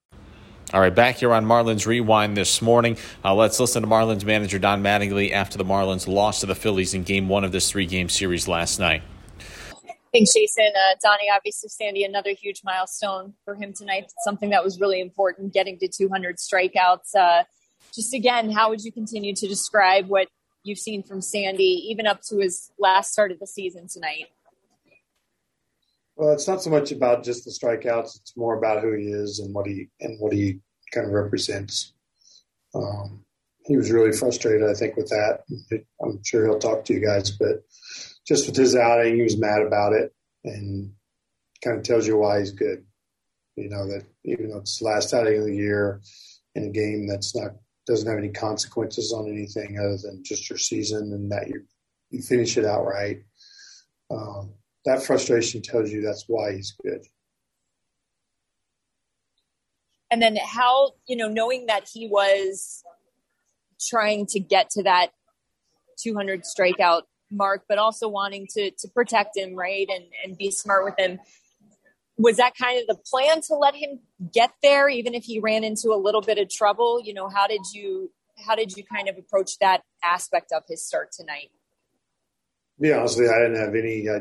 All 0.73 0.79
right, 0.79 0.95
back 0.95 1.17
here 1.17 1.33
on 1.33 1.45
Marlins 1.45 1.85
Rewind 1.85 2.37
this 2.37 2.61
morning. 2.61 2.95
Uh, 3.25 3.35
let's 3.35 3.59
listen 3.59 3.81
to 3.83 3.89
Marlins 3.89 4.23
manager 4.23 4.57
Don 4.57 4.81
Mattingly 4.81 5.33
after 5.33 5.57
the 5.57 5.65
Marlins 5.65 6.07
lost 6.07 6.39
to 6.41 6.45
the 6.45 6.55
Phillies 6.55 6.93
in 6.93 7.03
game 7.03 7.27
one 7.27 7.43
of 7.43 7.51
this 7.51 7.69
three 7.69 7.85
game 7.85 8.07
series 8.07 8.47
last 8.47 8.79
night. 8.79 9.03
Thanks, 10.13 10.33
Jason. 10.33 10.69
Uh, 10.73 10.95
Donnie, 11.03 11.29
obviously, 11.35 11.67
Sandy, 11.67 12.05
another 12.05 12.31
huge 12.31 12.61
milestone 12.63 13.33
for 13.43 13.55
him 13.55 13.73
tonight. 13.73 14.13
Something 14.23 14.51
that 14.51 14.63
was 14.63 14.79
really 14.79 15.01
important, 15.01 15.53
getting 15.53 15.77
to 15.79 15.89
200 15.89 16.37
strikeouts. 16.37 17.15
Uh, 17.19 17.43
just 17.93 18.13
again, 18.13 18.49
how 18.49 18.69
would 18.69 18.81
you 18.81 18.93
continue 18.93 19.35
to 19.35 19.47
describe 19.49 20.07
what 20.07 20.29
you've 20.63 20.79
seen 20.79 21.03
from 21.03 21.19
Sandy, 21.19 21.85
even 21.89 22.07
up 22.07 22.21
to 22.29 22.37
his 22.37 22.71
last 22.79 23.11
start 23.11 23.33
of 23.33 23.39
the 23.39 23.47
season 23.47 23.89
tonight? 23.89 24.27
Well, 26.15 26.33
it's 26.33 26.47
not 26.47 26.61
so 26.61 26.69
much 26.69 26.91
about 26.91 27.23
just 27.23 27.45
the 27.45 27.51
strikeouts; 27.51 28.19
it's 28.19 28.37
more 28.37 28.57
about 28.57 28.81
who 28.81 28.93
he 28.93 29.07
is 29.07 29.39
and 29.39 29.53
what 29.53 29.67
he 29.67 29.89
and 29.99 30.19
what 30.19 30.33
he 30.33 30.59
kind 30.93 31.07
of 31.07 31.13
represents. 31.13 31.93
Um, 32.75 33.25
he 33.65 33.77
was 33.77 33.91
really 33.91 34.11
frustrated, 34.11 34.69
I 34.69 34.73
think, 34.73 34.97
with 34.97 35.09
that. 35.09 35.39
I'm 36.01 36.21
sure 36.23 36.45
he'll 36.45 36.59
talk 36.59 36.85
to 36.85 36.93
you 36.93 36.99
guys, 36.99 37.31
but 37.31 37.63
just 38.27 38.47
with 38.47 38.55
his 38.55 38.75
outing, 38.75 39.15
he 39.15 39.21
was 39.21 39.37
mad 39.37 39.61
about 39.61 39.93
it 39.93 40.13
and 40.43 40.93
kind 41.63 41.77
of 41.77 41.83
tells 41.83 42.07
you 42.07 42.17
why 42.17 42.39
he's 42.39 42.51
good. 42.51 42.83
You 43.55 43.69
know, 43.69 43.87
that 43.87 44.05
even 44.23 44.49
though 44.49 44.59
it's 44.59 44.79
the 44.79 44.85
last 44.85 45.13
outing 45.13 45.37
of 45.39 45.45
the 45.45 45.55
year 45.55 46.01
in 46.55 46.65
a 46.65 46.69
game 46.69 47.07
that's 47.07 47.35
not 47.35 47.51
doesn't 47.87 48.07
have 48.07 48.17
any 48.17 48.29
consequences 48.29 49.11
on 49.11 49.27
anything 49.27 49.77
other 49.77 49.97
than 49.97 50.23
just 50.23 50.49
your 50.49 50.57
season 50.57 51.11
and 51.13 51.31
that 51.31 51.47
you 51.47 51.63
you 52.09 52.21
finish 52.21 52.57
it 52.57 52.65
out 52.65 52.85
right. 52.85 53.23
Um, 54.09 54.53
that 54.85 55.03
frustration 55.03 55.61
tells 55.61 55.91
you 55.91 56.01
that's 56.01 56.25
why 56.27 56.53
he's 56.53 56.75
good. 56.81 57.05
And 60.09 60.21
then 60.21 60.37
how, 60.43 60.93
you 61.07 61.15
know, 61.15 61.29
knowing 61.29 61.67
that 61.67 61.87
he 61.91 62.07
was 62.07 62.83
trying 63.79 64.25
to 64.27 64.39
get 64.39 64.69
to 64.71 64.83
that 64.83 65.11
200 66.01 66.41
strikeout 66.43 67.03
mark, 67.31 67.63
but 67.69 67.77
also 67.77 68.07
wanting 68.09 68.47
to 68.55 68.71
to 68.71 68.87
protect 68.89 69.37
him, 69.37 69.55
right, 69.55 69.87
and 69.89 70.05
and 70.23 70.37
be 70.37 70.51
smart 70.51 70.83
with 70.83 70.95
him. 70.97 71.19
Was 72.17 72.37
that 72.37 72.53
kind 72.55 72.79
of 72.79 72.87
the 72.87 73.01
plan 73.09 73.41
to 73.43 73.55
let 73.55 73.73
him 73.73 73.99
get 74.33 74.51
there, 74.61 74.89
even 74.89 75.15
if 75.15 75.23
he 75.23 75.39
ran 75.39 75.63
into 75.63 75.89
a 75.89 75.95
little 75.95 76.21
bit 76.21 76.37
of 76.37 76.49
trouble? 76.49 77.01
You 77.01 77.13
know, 77.13 77.29
how 77.29 77.47
did 77.47 77.61
you 77.73 78.11
how 78.45 78.55
did 78.55 78.75
you 78.75 78.83
kind 78.83 79.07
of 79.07 79.17
approach 79.17 79.57
that 79.59 79.81
aspect 80.03 80.51
of 80.51 80.63
his 80.67 80.85
start 80.85 81.11
tonight? 81.11 81.51
Yeah, 82.79 82.99
honestly, 82.99 83.27
I 83.27 83.39
didn't 83.39 83.59
have 83.59 83.75
any 83.75 84.09
uh, 84.09 84.19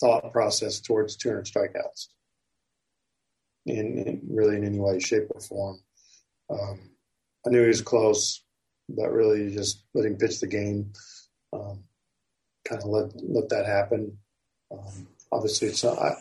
thought 0.00 0.32
process 0.32 0.80
towards 0.80 1.16
200 1.16 1.44
strikeouts 1.44 2.08
in, 3.66 3.98
in, 3.98 4.20
really 4.28 4.56
in 4.56 4.64
any 4.64 4.78
way, 4.78 4.98
shape, 4.98 5.28
or 5.30 5.40
form. 5.40 5.78
Um, 6.50 6.80
I 7.46 7.50
knew 7.50 7.62
he 7.62 7.68
was 7.68 7.82
close, 7.82 8.42
but 8.88 9.12
really 9.12 9.54
just 9.54 9.84
let 9.94 10.06
him 10.06 10.16
pitch 10.16 10.40
the 10.40 10.46
game. 10.46 10.92
Um, 11.52 11.84
kind 12.66 12.82
of 12.82 12.88
let 12.88 13.12
let 13.22 13.48
that 13.50 13.66
happen. 13.66 14.16
Um, 14.70 15.08
obviously, 15.32 15.68
it's 15.68 15.84
not, 15.84 15.98
I, 15.98 16.14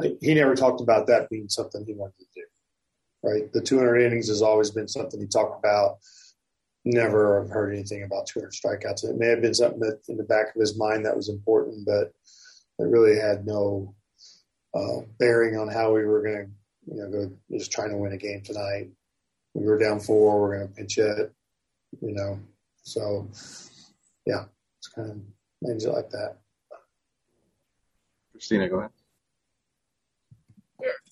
I, 0.00 0.16
he 0.20 0.34
never 0.34 0.54
talked 0.54 0.80
about 0.80 1.06
that 1.06 1.28
being 1.30 1.48
something 1.48 1.84
he 1.84 1.94
wanted 1.94 2.18
to 2.18 2.26
do. 2.34 2.42
Right, 3.24 3.52
the 3.52 3.60
200 3.60 4.00
innings 4.00 4.28
has 4.28 4.42
always 4.42 4.72
been 4.72 4.88
something 4.88 5.20
he 5.20 5.28
talked 5.28 5.64
about. 5.64 5.98
Never 6.84 7.46
heard 7.46 7.72
anything 7.72 8.02
about 8.02 8.26
200 8.26 8.52
strikeouts. 8.52 9.04
It 9.04 9.16
may 9.16 9.28
have 9.28 9.40
been 9.40 9.54
something 9.54 9.78
that 9.80 10.00
in 10.08 10.16
the 10.16 10.24
back 10.24 10.54
of 10.54 10.60
his 10.60 10.76
mind 10.76 11.06
that 11.06 11.16
was 11.16 11.28
important, 11.28 11.86
but 11.86 12.12
it 12.82 12.88
really 12.88 13.18
had 13.18 13.46
no 13.46 13.94
uh, 14.74 15.00
bearing 15.18 15.56
on 15.56 15.68
how 15.68 15.92
we 15.92 16.04
were 16.04 16.22
going 16.22 16.46
to, 16.46 16.94
you 16.94 17.02
know, 17.02 17.10
go 17.10 17.32
just 17.50 17.70
trying 17.70 17.90
to 17.90 17.96
win 17.96 18.12
a 18.12 18.16
game 18.16 18.42
tonight. 18.42 18.90
We 19.54 19.66
were 19.66 19.78
down 19.78 20.00
four. 20.00 20.40
We're 20.40 20.56
going 20.56 20.68
to 20.68 20.74
pinch 20.74 20.98
it, 20.98 21.32
you 22.00 22.14
know. 22.14 22.40
So, 22.82 23.28
yeah, 24.26 24.44
it's 24.78 24.88
kind 24.88 25.10
of 25.10 25.18
things 25.64 25.86
like 25.86 26.10
that. 26.10 26.38
Christina, 28.32 28.68
go 28.68 28.78
ahead. 28.78 28.90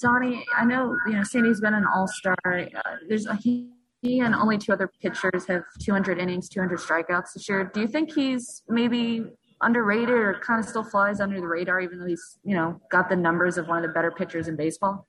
Donnie, 0.01 0.45
I 0.57 0.65
know 0.65 0.97
you 1.07 1.13
know 1.13 1.23
Sandy's 1.23 1.61
been 1.61 1.75
an 1.75 1.87
all-star. 1.95 2.35
Uh, 2.45 2.81
there's 3.09 3.27
a, 3.27 3.37
he, 3.37 3.71
he 4.03 4.19
and 4.19 4.35
only 4.35 4.59
two 4.59 4.73
other 4.73 4.91
pitchers 5.01 5.47
have 5.47 5.63
200 5.81 6.19
innings, 6.19 6.49
200 6.49 6.81
strikeouts 6.81 7.35
this 7.35 7.49
year. 7.49 7.71
Do 7.73 7.81
you 7.81 7.87
think 7.87 8.13
he's 8.13 8.63
maybe 8.69 9.27
underrated 9.63 10.11
or 10.11 10.41
kind 10.45 10.61
of 10.61 10.69
still 10.69 10.85
flies 10.85 11.21
under 11.21 11.41
the 11.41 11.47
radar, 11.47 11.81
even 11.81 11.99
though 11.99 12.07
he's 12.07 12.39
you 12.45 12.55
know 12.55 12.81
got 12.91 13.09
the 13.09 13.17
numbers 13.17 13.59
of 13.59 13.69
one 13.69 13.79
of 13.79 13.83
the 13.83 13.93
better 13.93 14.11
pitchers 14.11 14.49
in 14.49 14.57
baseball? 14.57 15.07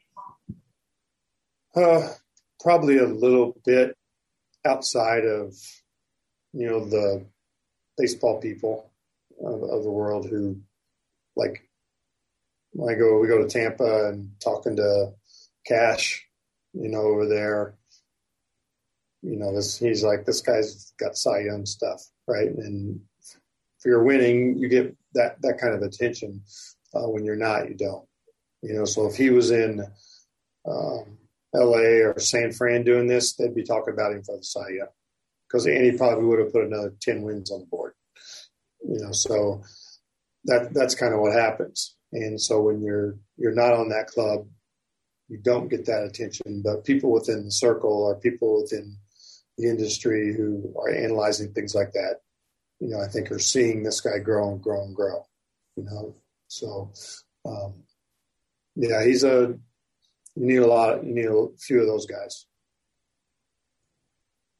Uh, 1.75 2.09
probably 2.59 2.97
a 2.97 3.07
little 3.07 3.55
bit 3.65 3.95
outside 4.65 5.25
of 5.25 5.53
you 6.53 6.67
know 6.67 6.85
the 6.85 7.25
baseball 7.97 8.39
people 8.39 8.91
of, 9.43 9.63
of 9.63 9.83
the 9.83 9.91
world 9.91 10.27
who 10.29 10.57
like 11.35 11.67
when 12.73 12.93
I 12.93 12.97
go 12.97 13.19
we 13.19 13.27
go 13.27 13.41
to 13.41 13.47
Tampa 13.47 14.09
and 14.09 14.31
talking 14.39 14.75
to 14.77 15.13
Cash, 15.65 16.25
you 16.73 16.89
know, 16.89 17.01
over 17.01 17.27
there. 17.27 17.75
You 19.21 19.37
know, 19.37 19.53
this 19.53 19.77
he's 19.77 20.03
like 20.03 20.25
this 20.25 20.41
guy's 20.41 20.93
got 20.99 21.15
Cy 21.15 21.41
Young 21.41 21.65
stuff, 21.65 22.03
right? 22.27 22.49
And 22.49 22.99
if 23.81 23.85
you're 23.85 24.03
winning, 24.03 24.59
you 24.59 24.69
get 24.69 24.95
that 25.15 25.41
that 25.41 25.57
kind 25.59 25.73
of 25.73 25.81
attention. 25.81 26.41
Uh, 26.93 27.09
when 27.09 27.25
you're 27.25 27.35
not, 27.35 27.67
you 27.67 27.75
don't. 27.75 28.05
You 28.61 28.75
know, 28.75 28.85
so 28.85 29.07
if 29.07 29.15
he 29.15 29.31
was 29.31 29.49
in 29.49 29.81
um, 30.69 31.17
L.A. 31.55 32.03
or 32.03 32.19
San 32.19 32.51
Fran 32.51 32.83
doing 32.83 33.07
this, 33.07 33.33
they'd 33.33 33.55
be 33.55 33.63
talking 33.63 33.93
about 33.93 34.11
him 34.11 34.21
for 34.21 34.37
the 34.37 34.43
Cy 34.43 34.69
Young 34.77 34.87
because 35.47 35.65
Andy 35.65 35.97
probably 35.97 36.25
would 36.25 36.37
have 36.37 36.53
put 36.53 36.65
another 36.65 36.93
ten 37.01 37.23
wins 37.23 37.51
on 37.51 37.61
the 37.61 37.65
board. 37.65 37.93
You 38.87 38.99
know, 38.99 39.11
so 39.13 39.63
that 40.45 40.75
that's 40.75 40.93
kind 40.93 41.15
of 41.15 41.19
what 41.19 41.33
happens. 41.33 41.95
And 42.11 42.39
so 42.39 42.61
when 42.61 42.83
you're 42.83 43.17
you're 43.37 43.55
not 43.55 43.73
on 43.73 43.89
that 43.89 44.07
club, 44.07 44.45
you 45.27 45.39
don't 45.39 45.69
get 45.69 45.87
that 45.87 46.03
attention. 46.03 46.61
But 46.63 46.85
people 46.85 47.11
within 47.11 47.45
the 47.45 47.51
circle 47.51 48.03
or 48.03 48.15
people 48.15 48.61
within 48.61 48.95
the 49.57 49.67
industry 49.67 50.35
who 50.35 50.71
are 50.77 50.93
analyzing 50.93 51.51
things 51.51 51.73
like 51.73 51.93
that, 51.93 52.17
you 52.81 52.89
know, 52.89 52.99
I 52.99 53.07
think 53.07 53.31
are 53.31 53.39
seeing 53.39 53.83
this 53.83 54.01
guy 54.01 54.17
grow 54.17 54.51
and 54.51 54.61
grow 54.61 54.83
and 54.83 54.95
grow. 54.95 55.25
You 55.77 55.83
know, 55.83 56.15
so 56.47 56.91
um, 57.45 57.75
yeah, 58.75 59.05
he's 59.05 59.23
a 59.23 59.55
you 60.35 60.45
need 60.45 60.57
a 60.57 60.67
lot. 60.67 61.03
You 61.05 61.13
need 61.13 61.27
a 61.27 61.47
few 61.57 61.79
of 61.79 61.87
those 61.87 62.05
guys. 62.05 62.45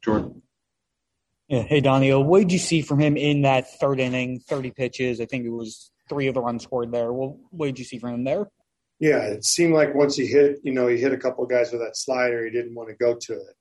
Jordan. 0.02 0.42
Yeah. 1.48 1.62
Hey, 1.62 1.80
Donnie, 1.80 2.14
what 2.14 2.40
did 2.40 2.52
you 2.52 2.58
see 2.58 2.82
from 2.82 2.98
him 2.98 3.16
in 3.16 3.42
that 3.42 3.78
third 3.78 4.00
inning, 4.00 4.40
30 4.40 4.70
pitches? 4.70 5.20
I 5.20 5.26
think 5.26 5.44
it 5.44 5.50
was 5.50 5.90
three 6.08 6.26
of 6.28 6.34
the 6.34 6.40
runs 6.40 6.62
scored 6.62 6.92
there. 6.92 7.12
Well, 7.12 7.38
what 7.50 7.66
did 7.66 7.78
you 7.78 7.84
see 7.84 7.98
from 7.98 8.14
him 8.14 8.24
there? 8.24 8.48
Yeah, 8.98 9.18
it 9.18 9.44
seemed 9.44 9.74
like 9.74 9.94
once 9.94 10.16
he 10.16 10.26
hit, 10.26 10.60
you 10.62 10.72
know, 10.72 10.86
he 10.86 10.96
hit 10.96 11.12
a 11.12 11.18
couple 11.18 11.44
of 11.44 11.50
guys 11.50 11.72
with 11.72 11.80
that 11.80 11.96
slider. 11.96 12.44
He 12.44 12.50
didn't 12.50 12.74
want 12.74 12.88
to 12.88 12.94
go 12.94 13.14
to 13.14 13.32
it. 13.32 13.56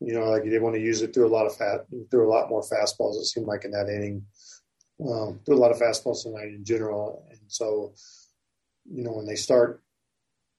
You 0.00 0.14
know, 0.14 0.30
like 0.30 0.44
he 0.44 0.50
didn't 0.50 0.62
want 0.62 0.76
to 0.76 0.82
use 0.82 1.02
it 1.02 1.12
through 1.12 1.26
a 1.26 1.34
lot 1.36 1.46
of 1.46 1.56
fat, 1.56 1.86
through 2.10 2.28
a 2.28 2.30
lot 2.30 2.48
more 2.48 2.62
fastballs. 2.62 3.16
It 3.16 3.24
seemed 3.24 3.46
like 3.46 3.64
in 3.64 3.72
that 3.72 3.88
inning, 3.88 4.24
um, 5.00 5.40
threw 5.44 5.56
a 5.56 5.58
lot 5.58 5.72
of 5.72 5.78
fastballs 5.78 6.22
tonight 6.22 6.48
in 6.48 6.64
general. 6.64 7.26
And 7.30 7.40
so, 7.48 7.94
you 8.90 9.02
know, 9.02 9.12
when 9.12 9.26
they 9.26 9.34
start, 9.34 9.82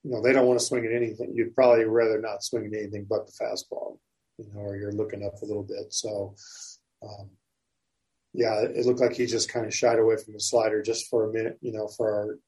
you 0.03 0.12
know, 0.12 0.22
they 0.22 0.34
don't 0.34 0.48
want 0.48 0.60
to 0.60 0.65
swing 0.65 0.86
at 0.86 0.91
anything. 0.91 1.34
You'd 1.34 1.55
probably 1.55 1.86
rather 1.86 2.19
not 2.19 2.43
swing 2.43 2.65
at 2.65 2.79
anything 2.79 3.05
but 3.10 3.27
the 3.27 3.34
fastball, 3.34 3.98
you 4.38 4.46
know, 4.53 4.60
or 4.60 4.75
you're 4.75 4.91
looking 4.91 5.25
up 5.25 5.41
a 5.41 5.46
little 5.46 5.63
bit. 5.63 5.93
So, 5.93 6.36
um, 7.01 7.29
yeah, 8.34 8.60
it 8.62 8.86
looked 8.86 9.00
like 9.00 9.13
he 9.13 9.25
just 9.25 9.51
kind 9.51 9.65
of 9.65 9.74
shied 9.74 10.00
away 10.00 10.17
from 10.17 10.34
the 10.34 10.39
slider 10.39 10.81
just 10.81 11.10
for 11.10 11.29
a 11.29 11.34
minute, 11.34 11.58
you 11.62 11.72
know, 11.72 11.88
for 11.88 12.13
our, 12.13 12.39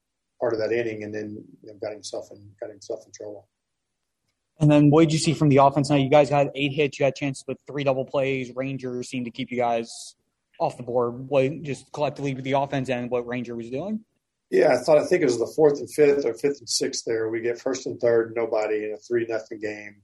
part 0.42 0.52
of 0.54 0.58
that 0.58 0.72
inning, 0.72 1.04
and 1.04 1.14
then 1.14 1.44
you 1.62 1.68
know, 1.70 1.78
got 1.80 1.92
himself 1.92 2.28
in 2.32 2.50
got 2.58 2.68
himself 2.68 3.04
in 3.06 3.12
trouble. 3.12 3.48
And 4.62 4.70
then 4.70 4.90
what 4.90 5.02
did 5.02 5.12
you 5.12 5.18
see 5.18 5.34
from 5.34 5.48
the 5.48 5.58
offense? 5.58 5.90
Now 5.90 5.96
you 5.96 6.08
guys 6.08 6.30
had 6.30 6.50
eight 6.54 6.72
hits, 6.72 6.98
you 6.98 7.04
had 7.04 7.16
chances 7.16 7.44
with 7.46 7.58
three 7.66 7.82
double 7.82 8.04
plays. 8.04 8.54
Rangers 8.54 9.10
seemed 9.10 9.26
to 9.26 9.32
keep 9.32 9.50
you 9.50 9.58
guys 9.58 10.14
off 10.60 10.76
the 10.76 10.84
board. 10.84 11.28
What 11.28 11.62
just 11.62 11.90
collectively 11.92 12.32
with 12.32 12.44
the 12.44 12.52
offense 12.52 12.88
and 12.88 13.10
what 13.10 13.26
Ranger 13.26 13.56
was 13.56 13.68
doing? 13.68 14.04
Yeah, 14.50 14.72
I 14.72 14.76
thought 14.78 14.98
I 14.98 15.04
think 15.04 15.22
it 15.22 15.26
was 15.26 15.38
the 15.38 15.52
fourth 15.56 15.80
and 15.80 15.90
fifth 15.90 16.24
or 16.24 16.34
fifth 16.34 16.60
and 16.60 16.68
sixth 16.68 17.04
there. 17.04 17.28
We 17.28 17.40
get 17.40 17.60
first 17.60 17.86
and 17.86 18.00
third, 18.00 18.34
nobody 18.36 18.84
in 18.84 18.92
a 18.92 18.98
three 18.98 19.26
nothing 19.28 19.58
game. 19.58 19.96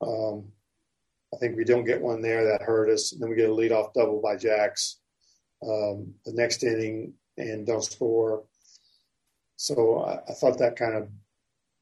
Um, 0.00 0.52
I 1.34 1.36
think 1.38 1.56
we 1.56 1.64
don't 1.64 1.84
get 1.84 2.00
one 2.00 2.22
there 2.22 2.44
that 2.44 2.62
hurt 2.62 2.90
us. 2.90 3.12
And 3.12 3.20
then 3.20 3.28
we 3.30 3.36
get 3.36 3.50
a 3.50 3.52
leadoff 3.52 3.92
double 3.92 4.20
by 4.22 4.36
Jacks. 4.36 4.98
um, 5.62 6.14
the 6.24 6.32
next 6.32 6.64
inning 6.64 7.14
and 7.36 7.66
don't 7.66 7.84
score. 7.84 8.44
So 9.56 10.00
I, 10.00 10.30
I, 10.30 10.34
thought 10.34 10.58
that 10.58 10.76
kind 10.76 10.96
of 10.96 11.08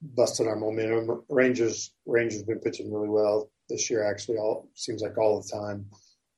busted 0.02 0.46
our 0.46 0.56
momentum. 0.56 1.22
Rangers 1.28 1.92
Rangers 2.06 2.42
been 2.42 2.60
pitching 2.60 2.92
really 2.92 3.08
well 3.08 3.50
this 3.68 3.90
year. 3.90 4.04
Actually, 4.04 4.38
all 4.38 4.68
seems 4.74 5.02
like 5.02 5.18
all 5.18 5.40
the 5.40 5.48
time, 5.48 5.86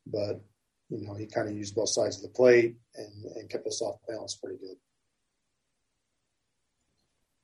but 0.07 0.40
you 0.88 1.07
know 1.07 1.14
he 1.14 1.26
kind 1.26 1.49
of 1.49 1.57
used 1.57 1.75
both 1.75 1.88
sides 1.88 2.16
of 2.16 2.23
the 2.23 2.37
plate 2.37 2.76
and, 2.97 3.25
and 3.37 3.50
kept 3.50 3.66
us 3.66 3.81
off 3.83 3.97
balance 4.09 4.37
pretty 4.37 4.59
good. 4.59 4.76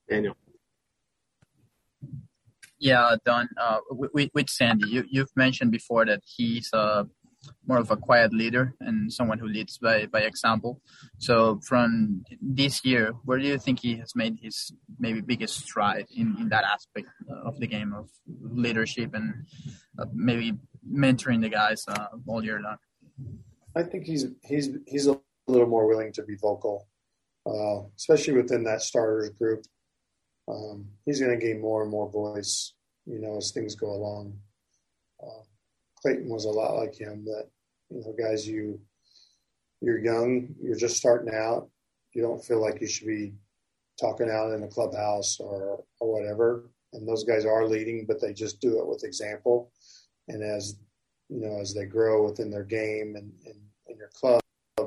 Daniel. 0.08 0.36
Yeah, 2.80 3.16
Don. 3.24 3.48
Uh, 3.60 3.78
with, 3.90 4.30
with 4.34 4.48
Sandy, 4.48 4.88
you, 4.88 5.04
you've 5.10 5.36
mentioned 5.36 5.72
before 5.72 6.06
that 6.06 6.22
he's 6.24 6.70
uh, 6.72 7.04
more 7.68 7.78
of 7.78 7.90
a 7.90 7.96
quiet 7.96 8.32
leader 8.32 8.74
and 8.80 9.12
someone 9.12 9.38
who 9.38 9.46
leads 9.46 9.78
by, 9.78 10.06
by 10.06 10.20
example. 10.20 10.80
So 11.18 11.60
from 11.62 12.24
this 12.40 12.84
year, 12.84 13.12
where 13.24 13.38
do 13.38 13.46
you 13.46 13.58
think 13.58 13.80
he 13.80 13.96
has 13.98 14.16
made 14.16 14.38
his 14.42 14.72
maybe 14.98 15.20
biggest 15.20 15.60
stride 15.60 16.06
in, 16.16 16.36
in 16.40 16.48
that 16.48 16.64
aspect 16.64 17.08
of 17.44 17.60
the 17.60 17.66
game 17.66 17.92
of 17.92 18.08
leadership 18.26 19.14
and 19.14 19.46
uh, 19.98 20.06
maybe 20.12 20.54
mentoring 20.90 21.42
the 21.42 21.50
guys 21.50 21.84
uh, 21.86 22.06
all 22.26 22.42
year 22.42 22.60
long? 22.60 22.78
I 23.76 23.82
think 23.82 24.04
he's 24.04 24.26
he's 24.42 24.70
he's 24.86 25.06
a 25.06 25.20
little 25.46 25.68
more 25.68 25.86
willing 25.86 26.12
to 26.14 26.22
be 26.22 26.36
vocal, 26.40 26.88
uh, 27.46 27.82
especially 27.96 28.34
within 28.34 28.64
that 28.64 28.82
starters 28.82 29.30
group 29.30 29.64
um, 30.48 30.86
he's 31.04 31.20
going 31.20 31.38
to 31.38 31.44
gain 31.44 31.60
more 31.60 31.82
and 31.82 31.90
more 31.90 32.10
voice, 32.10 32.72
you 33.06 33.20
know, 33.20 33.36
as 33.36 33.52
things 33.52 33.74
go 33.74 33.90
along. 33.90 34.38
Uh, 35.22 35.42
Clayton 36.00 36.28
was 36.28 36.44
a 36.44 36.50
lot 36.50 36.76
like 36.76 36.98
him. 36.98 37.24
That 37.24 37.48
you 37.90 38.00
know, 38.00 38.14
guys, 38.18 38.46
you 38.46 38.80
you're 39.80 39.98
young, 39.98 40.54
you're 40.60 40.76
just 40.76 40.96
starting 40.96 41.32
out. 41.32 41.68
You 42.14 42.22
don't 42.22 42.44
feel 42.44 42.60
like 42.60 42.80
you 42.80 42.88
should 42.88 43.06
be 43.06 43.34
talking 44.00 44.30
out 44.30 44.52
in 44.52 44.60
the 44.60 44.68
clubhouse 44.68 45.38
or 45.40 45.84
or 46.00 46.12
whatever. 46.12 46.70
And 46.92 47.06
those 47.06 47.24
guys 47.24 47.44
are 47.44 47.66
leading, 47.66 48.06
but 48.06 48.20
they 48.20 48.32
just 48.32 48.60
do 48.60 48.78
it 48.78 48.86
with 48.86 49.04
example. 49.04 49.72
And 50.28 50.42
as 50.42 50.78
you 51.28 51.40
know, 51.40 51.60
as 51.60 51.74
they 51.74 51.84
grow 51.84 52.24
within 52.24 52.50
their 52.50 52.64
game 52.64 53.14
and 53.16 53.32
in 53.86 53.96
your 53.96 54.10
club, 54.14 54.40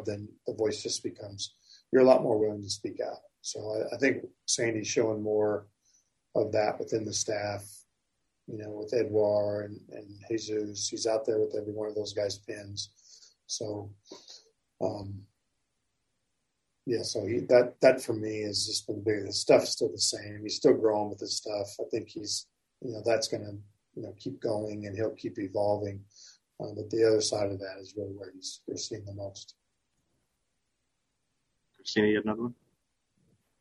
then 0.06 0.28
the 0.48 0.54
voice 0.54 0.82
just 0.82 1.04
becomes 1.04 1.54
you're 1.92 2.02
a 2.02 2.06
lot 2.06 2.24
more 2.24 2.40
willing 2.40 2.62
to 2.62 2.70
speak 2.70 3.00
out. 3.06 3.20
So 3.42 3.60
I, 3.60 3.96
I 3.96 3.98
think 3.98 4.26
Sandy's 4.46 4.88
showing 4.88 5.22
more 5.22 5.68
of 6.36 6.52
that 6.54 6.80
within 6.80 7.06
the 7.06 7.14
staff. 7.14 7.64
You 8.52 8.58
know, 8.58 8.72
with 8.72 8.94
Edward 8.94 9.72
and, 9.72 9.80
and 9.92 10.08
Jesus, 10.30 10.90
he's 10.90 11.08
out 11.08 11.26
there 11.26 11.40
with 11.40 11.56
every 11.58 11.72
one 11.72 11.88
of 11.88 11.96
those 11.96 12.14
guys' 12.14 12.38
pins. 12.38 12.90
So, 13.48 13.90
um, 14.82 15.22
yeah, 16.86 17.04
so 17.04 17.26
he, 17.26 17.40
that 17.48 17.80
that 17.82 18.02
for 18.02 18.14
me 18.14 18.42
has 18.42 18.66
just 18.66 18.88
been 18.88 19.04
big. 19.04 19.26
The 19.26 19.32
stuff's 19.32 19.70
still 19.70 19.92
the 19.92 20.00
same. 20.00 20.40
He's 20.44 20.56
still 20.56 20.74
growing 20.74 21.10
with 21.10 21.20
his 21.20 21.38
stuff. 21.38 21.68
I 21.80 21.84
think 21.92 22.10
he's, 22.10 22.48
you 22.82 22.92
know, 22.92 23.02
that's 23.06 23.28
going 23.28 23.44
to, 23.44 23.58
you 23.96 24.04
know, 24.04 24.14
keep 24.20 24.42
going 24.42 24.86
and 24.86 24.96
he'll 24.96 25.16
keep 25.16 25.40
evolving. 25.40 26.02
Uh, 26.60 26.74
but 26.76 26.90
the 26.90 27.08
other 27.08 27.22
side 27.22 27.52
of 27.52 27.60
that 27.60 27.78
is 27.80 27.94
really 27.96 28.14
where 28.14 28.32
he's 28.34 28.62
you're 28.68 28.78
seeing 28.78 29.06
the 29.06 29.14
most. 29.14 29.56
Christina, 31.76 32.08
you 32.08 32.16
have 32.16 32.26
another 32.26 32.42
one? 32.44 32.56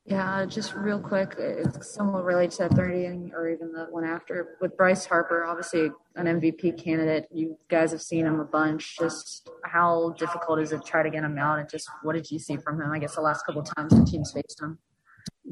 Yeah, 0.06 0.46
just 0.46 0.74
real 0.74 0.98
quick, 0.98 1.34
it's 1.38 1.94
somewhat 1.94 2.24
related 2.24 2.52
to 2.52 2.58
that 2.68 2.72
30 2.72 3.32
or 3.34 3.50
even 3.50 3.70
the 3.72 3.86
one 3.90 4.04
after. 4.04 4.56
With 4.60 4.76
Bryce 4.76 5.04
Harper, 5.04 5.44
obviously 5.44 5.90
an 6.16 6.40
MVP 6.40 6.82
candidate, 6.82 7.26
you 7.30 7.58
guys 7.68 7.92
have 7.92 8.00
seen 8.00 8.26
him 8.26 8.40
a 8.40 8.44
bunch. 8.44 8.96
Just 8.98 9.48
how 9.64 10.14
difficult 10.18 10.58
is 10.58 10.72
it 10.72 10.78
to 10.78 10.90
try 10.90 11.02
to 11.02 11.10
get 11.10 11.22
him 11.22 11.38
out? 11.38 11.58
And 11.58 11.68
just 11.68 11.88
what 12.02 12.14
did 12.14 12.30
you 12.30 12.38
see 12.38 12.56
from 12.56 12.80
him, 12.80 12.90
I 12.90 12.98
guess, 12.98 13.14
the 13.14 13.20
last 13.20 13.44
couple 13.44 13.62
times 13.62 13.92
the 13.92 14.04
teams 14.04 14.32
faced 14.32 14.60
him? 14.60 14.78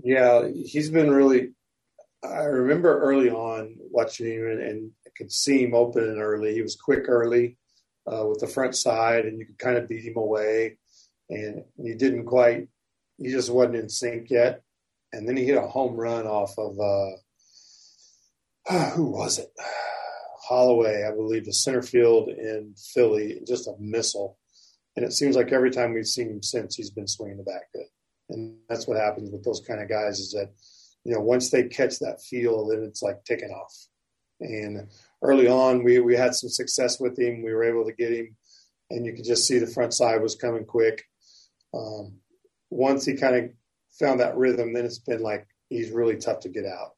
Yeah, 0.03 0.49
he's 0.49 0.91
been 0.91 1.11
really. 1.11 1.51
I 2.25 2.45
remember 2.45 2.99
early 3.01 3.31
on 3.31 3.77
watching 3.93 4.27
him 4.27 4.47
and, 4.47 4.61
and 4.61 4.91
I 5.07 5.11
could 5.17 5.31
see 5.31 5.63
him 5.63 5.75
opening 5.75 6.19
early. 6.19 6.55
He 6.55 6.63
was 6.63 6.75
quick 6.75 7.05
early 7.07 7.59
uh, 8.11 8.27
with 8.27 8.41
the 8.41 8.49
front 8.49 8.75
side, 8.75 9.27
and 9.27 9.39
you 9.39 9.47
could 9.47 9.59
kind 9.59 9.77
of 9.77 9.89
beat 9.89 10.05
him 10.05 10.17
away. 10.17 10.79
And 11.31 11.63
he 11.81 11.95
didn't 11.95 12.25
quite 12.25 12.69
he 13.19 13.31
just 13.31 13.51
wasn't 13.51 13.77
in 13.77 13.89
sync 13.89 14.31
yet. 14.31 14.63
And 15.13 15.29
then 15.29 15.37
he 15.37 15.45
hit 15.45 15.57
a 15.57 15.63
home 15.63 15.97
run 15.97 16.27
off 16.27 16.55
of 16.59 16.79
uh, 16.79 17.11
who 18.95 19.11
was 19.11 19.39
it? 19.39 19.53
Holloway, 20.49 21.05
I 21.07 21.15
believe, 21.15 21.45
the 21.45 21.53
center 21.53 21.83
field 21.83 22.29
in 22.29 22.75
Philly, 22.95 23.41
just 23.47 23.69
a 23.69 23.75
missile. 23.79 24.39
And 24.97 25.05
it 25.05 25.13
seems 25.13 25.37
like 25.37 25.53
every 25.53 25.71
time 25.71 25.93
we've 25.93 26.07
seen 26.07 26.31
him 26.31 26.43
since, 26.43 26.75
he's 26.75 26.91
been 26.91 27.07
swinging 27.07 27.37
the 27.37 27.43
bat 27.43 27.65
good. 27.75 27.85
And 28.31 28.57
that's 28.69 28.87
what 28.87 28.99
happens 28.99 29.31
with 29.31 29.45
those 29.45 29.61
kind 29.67 29.81
of 29.81 29.89
guys 29.89 30.19
is 30.19 30.33
that, 30.33 30.51
you 31.05 31.13
know, 31.13 31.21
once 31.21 31.51
they 31.51 31.65
catch 31.65 31.99
that 31.99 32.23
feel, 32.23 32.67
then 32.67 32.83
it's 32.83 33.03
like 33.03 33.25
taking 33.25 33.51
off. 33.51 33.75
And 34.41 34.89
early 35.23 35.49
on, 35.49 35.85
we, 35.85 36.01
we 36.01 36.17
had 36.17 36.35
some 36.35 36.49
success 36.51 36.99
with 37.01 37.19
him. 37.19 37.43
We 37.43 37.53
were 37.53 37.65
able 37.65 37.85
to 37.85 37.93
get 37.93 38.13
him, 38.13 38.37
and 38.91 39.05
you 39.05 39.13
could 39.13 39.25
just 39.25 39.47
see 39.47 39.59
the 39.59 39.67
front 39.67 39.95
side 39.95 40.23
was 40.23 40.35
coming 40.35 40.65
quick. 40.65 41.05
Um, 41.75 42.21
once 42.71 43.05
he 43.05 43.15
kind 43.15 43.37
of 43.37 43.51
found 43.99 44.21
that 44.21 44.37
rhythm, 44.37 44.73
then 44.73 44.85
it's 44.85 44.99
been 44.99 45.23
like 45.23 45.47
he's 45.69 45.91
really 45.91 46.17
tough 46.17 46.41
to 46.41 46.49
get 46.49 46.67
out. 46.67 46.93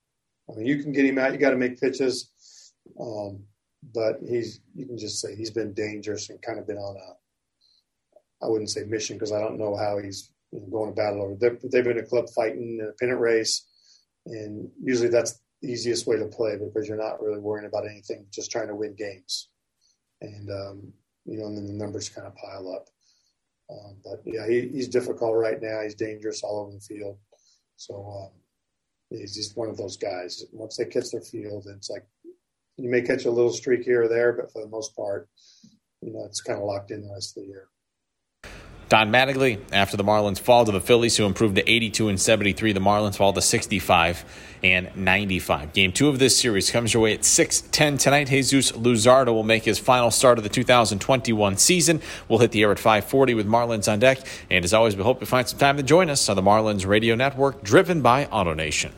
I 0.50 0.56
mean, 0.56 0.66
you 0.66 0.82
can 0.82 0.92
get 0.92 1.04
him 1.04 1.18
out. 1.18 1.32
You 1.32 1.38
got 1.38 1.50
to 1.50 1.56
make 1.56 1.80
pitches, 1.80 2.30
um, 3.00 3.44
but 3.94 4.16
he's 4.26 4.60
you 4.74 4.86
can 4.86 4.98
just 4.98 5.20
say 5.20 5.34
he's 5.34 5.50
been 5.50 5.72
dangerous 5.74 6.30
and 6.30 6.42
kind 6.42 6.58
of 6.58 6.66
been 6.66 6.76
on 6.78 6.96
a 6.96 7.14
I 8.44 8.48
wouldn't 8.48 8.70
say 8.70 8.84
mission 8.84 9.16
because 9.16 9.32
I 9.32 9.40
don't 9.40 9.58
know 9.58 9.76
how 9.76 9.98
he's 9.98 10.30
going 10.52 10.90
to 10.90 10.96
battle 10.96 11.22
over. 11.22 11.34
They've, 11.34 11.70
they've 11.70 11.84
been 11.84 11.98
a 11.98 12.06
club 12.06 12.28
fighting 12.34 12.78
in 12.80 12.88
a 12.88 12.92
pennant 12.92 13.20
race, 13.20 13.66
and 14.26 14.70
usually 14.82 15.08
that's 15.08 15.40
the 15.60 15.70
easiest 15.70 16.06
way 16.06 16.16
to 16.16 16.26
play 16.26 16.56
because 16.56 16.88
you're 16.88 16.96
not 16.96 17.20
really 17.20 17.38
worrying 17.38 17.66
about 17.68 17.86
anything, 17.86 18.26
just 18.32 18.50
trying 18.50 18.68
to 18.68 18.74
win 18.74 18.94
games, 18.94 19.50
and 20.20 20.50
um, 20.50 20.92
you 21.26 21.38
know, 21.38 21.46
and 21.46 21.56
then 21.56 21.66
the 21.66 21.72
numbers 21.72 22.08
kind 22.08 22.26
of 22.26 22.34
pile 22.36 22.72
up. 22.74 22.86
Um, 23.70 23.96
but 24.04 24.20
yeah, 24.24 24.46
he, 24.48 24.68
he's 24.68 24.88
difficult 24.88 25.36
right 25.36 25.60
now. 25.62 25.82
He's 25.82 25.94
dangerous 25.94 26.42
all 26.42 26.60
over 26.60 26.72
the 26.72 26.80
field. 26.80 27.18
So 27.76 27.94
um, 27.94 28.30
he's 29.10 29.34
just 29.34 29.56
one 29.56 29.68
of 29.68 29.76
those 29.76 29.96
guys. 29.96 30.44
Once 30.52 30.76
they 30.76 30.84
catch 30.86 31.10
their 31.10 31.20
field, 31.20 31.66
it's 31.68 31.90
like 31.90 32.06
you 32.76 32.90
may 32.90 33.02
catch 33.02 33.24
a 33.26 33.30
little 33.30 33.52
streak 33.52 33.84
here 33.84 34.04
or 34.04 34.08
there, 34.08 34.32
but 34.32 34.52
for 34.52 34.62
the 34.62 34.68
most 34.68 34.96
part, 34.96 35.28
you 36.00 36.12
know, 36.12 36.24
it's 36.24 36.40
kind 36.40 36.58
of 36.58 36.64
locked 36.64 36.90
in 36.90 37.02
the 37.02 37.12
rest 37.12 37.36
of 37.36 37.42
the 37.42 37.48
year. 37.48 37.68
Don 38.90 39.12
Mattingly, 39.12 39.60
after 39.70 39.96
the 39.96 40.02
Marlins 40.02 40.40
fall 40.40 40.64
to 40.64 40.72
the 40.72 40.80
Phillies, 40.80 41.16
who 41.16 41.24
improved 41.24 41.54
to 41.54 41.70
82 41.70 42.08
and 42.08 42.20
73, 42.20 42.72
the 42.72 42.80
Marlins 42.80 43.14
fall 43.14 43.32
to 43.32 43.40
65 43.40 44.24
and 44.64 44.90
95. 44.96 45.72
Game 45.72 45.92
two 45.92 46.08
of 46.08 46.18
this 46.18 46.36
series 46.36 46.72
comes 46.72 46.92
your 46.92 47.04
way 47.04 47.14
at 47.14 47.24
6:10 47.24 47.98
tonight. 47.98 48.26
Jesus 48.26 48.72
Luzardo 48.72 49.32
will 49.32 49.44
make 49.44 49.64
his 49.64 49.78
final 49.78 50.10
start 50.10 50.38
of 50.38 50.44
the 50.44 50.50
2021 50.50 51.56
season. 51.56 52.02
We'll 52.28 52.40
hit 52.40 52.50
the 52.50 52.62
air 52.62 52.72
at 52.72 52.80
5:40 52.80 53.32
with 53.32 53.46
Marlins 53.46 53.90
on 53.90 54.00
deck. 54.00 54.18
And 54.50 54.64
as 54.64 54.74
always, 54.74 54.96
we 54.96 55.04
hope 55.04 55.20
you 55.20 55.26
find 55.26 55.46
some 55.46 55.60
time 55.60 55.76
to 55.76 55.84
join 55.84 56.10
us 56.10 56.28
on 56.28 56.34
the 56.34 56.42
Marlins 56.42 56.84
Radio 56.84 57.14
Network, 57.14 57.62
driven 57.62 58.02
by 58.02 58.24
AutoNation. 58.24 58.90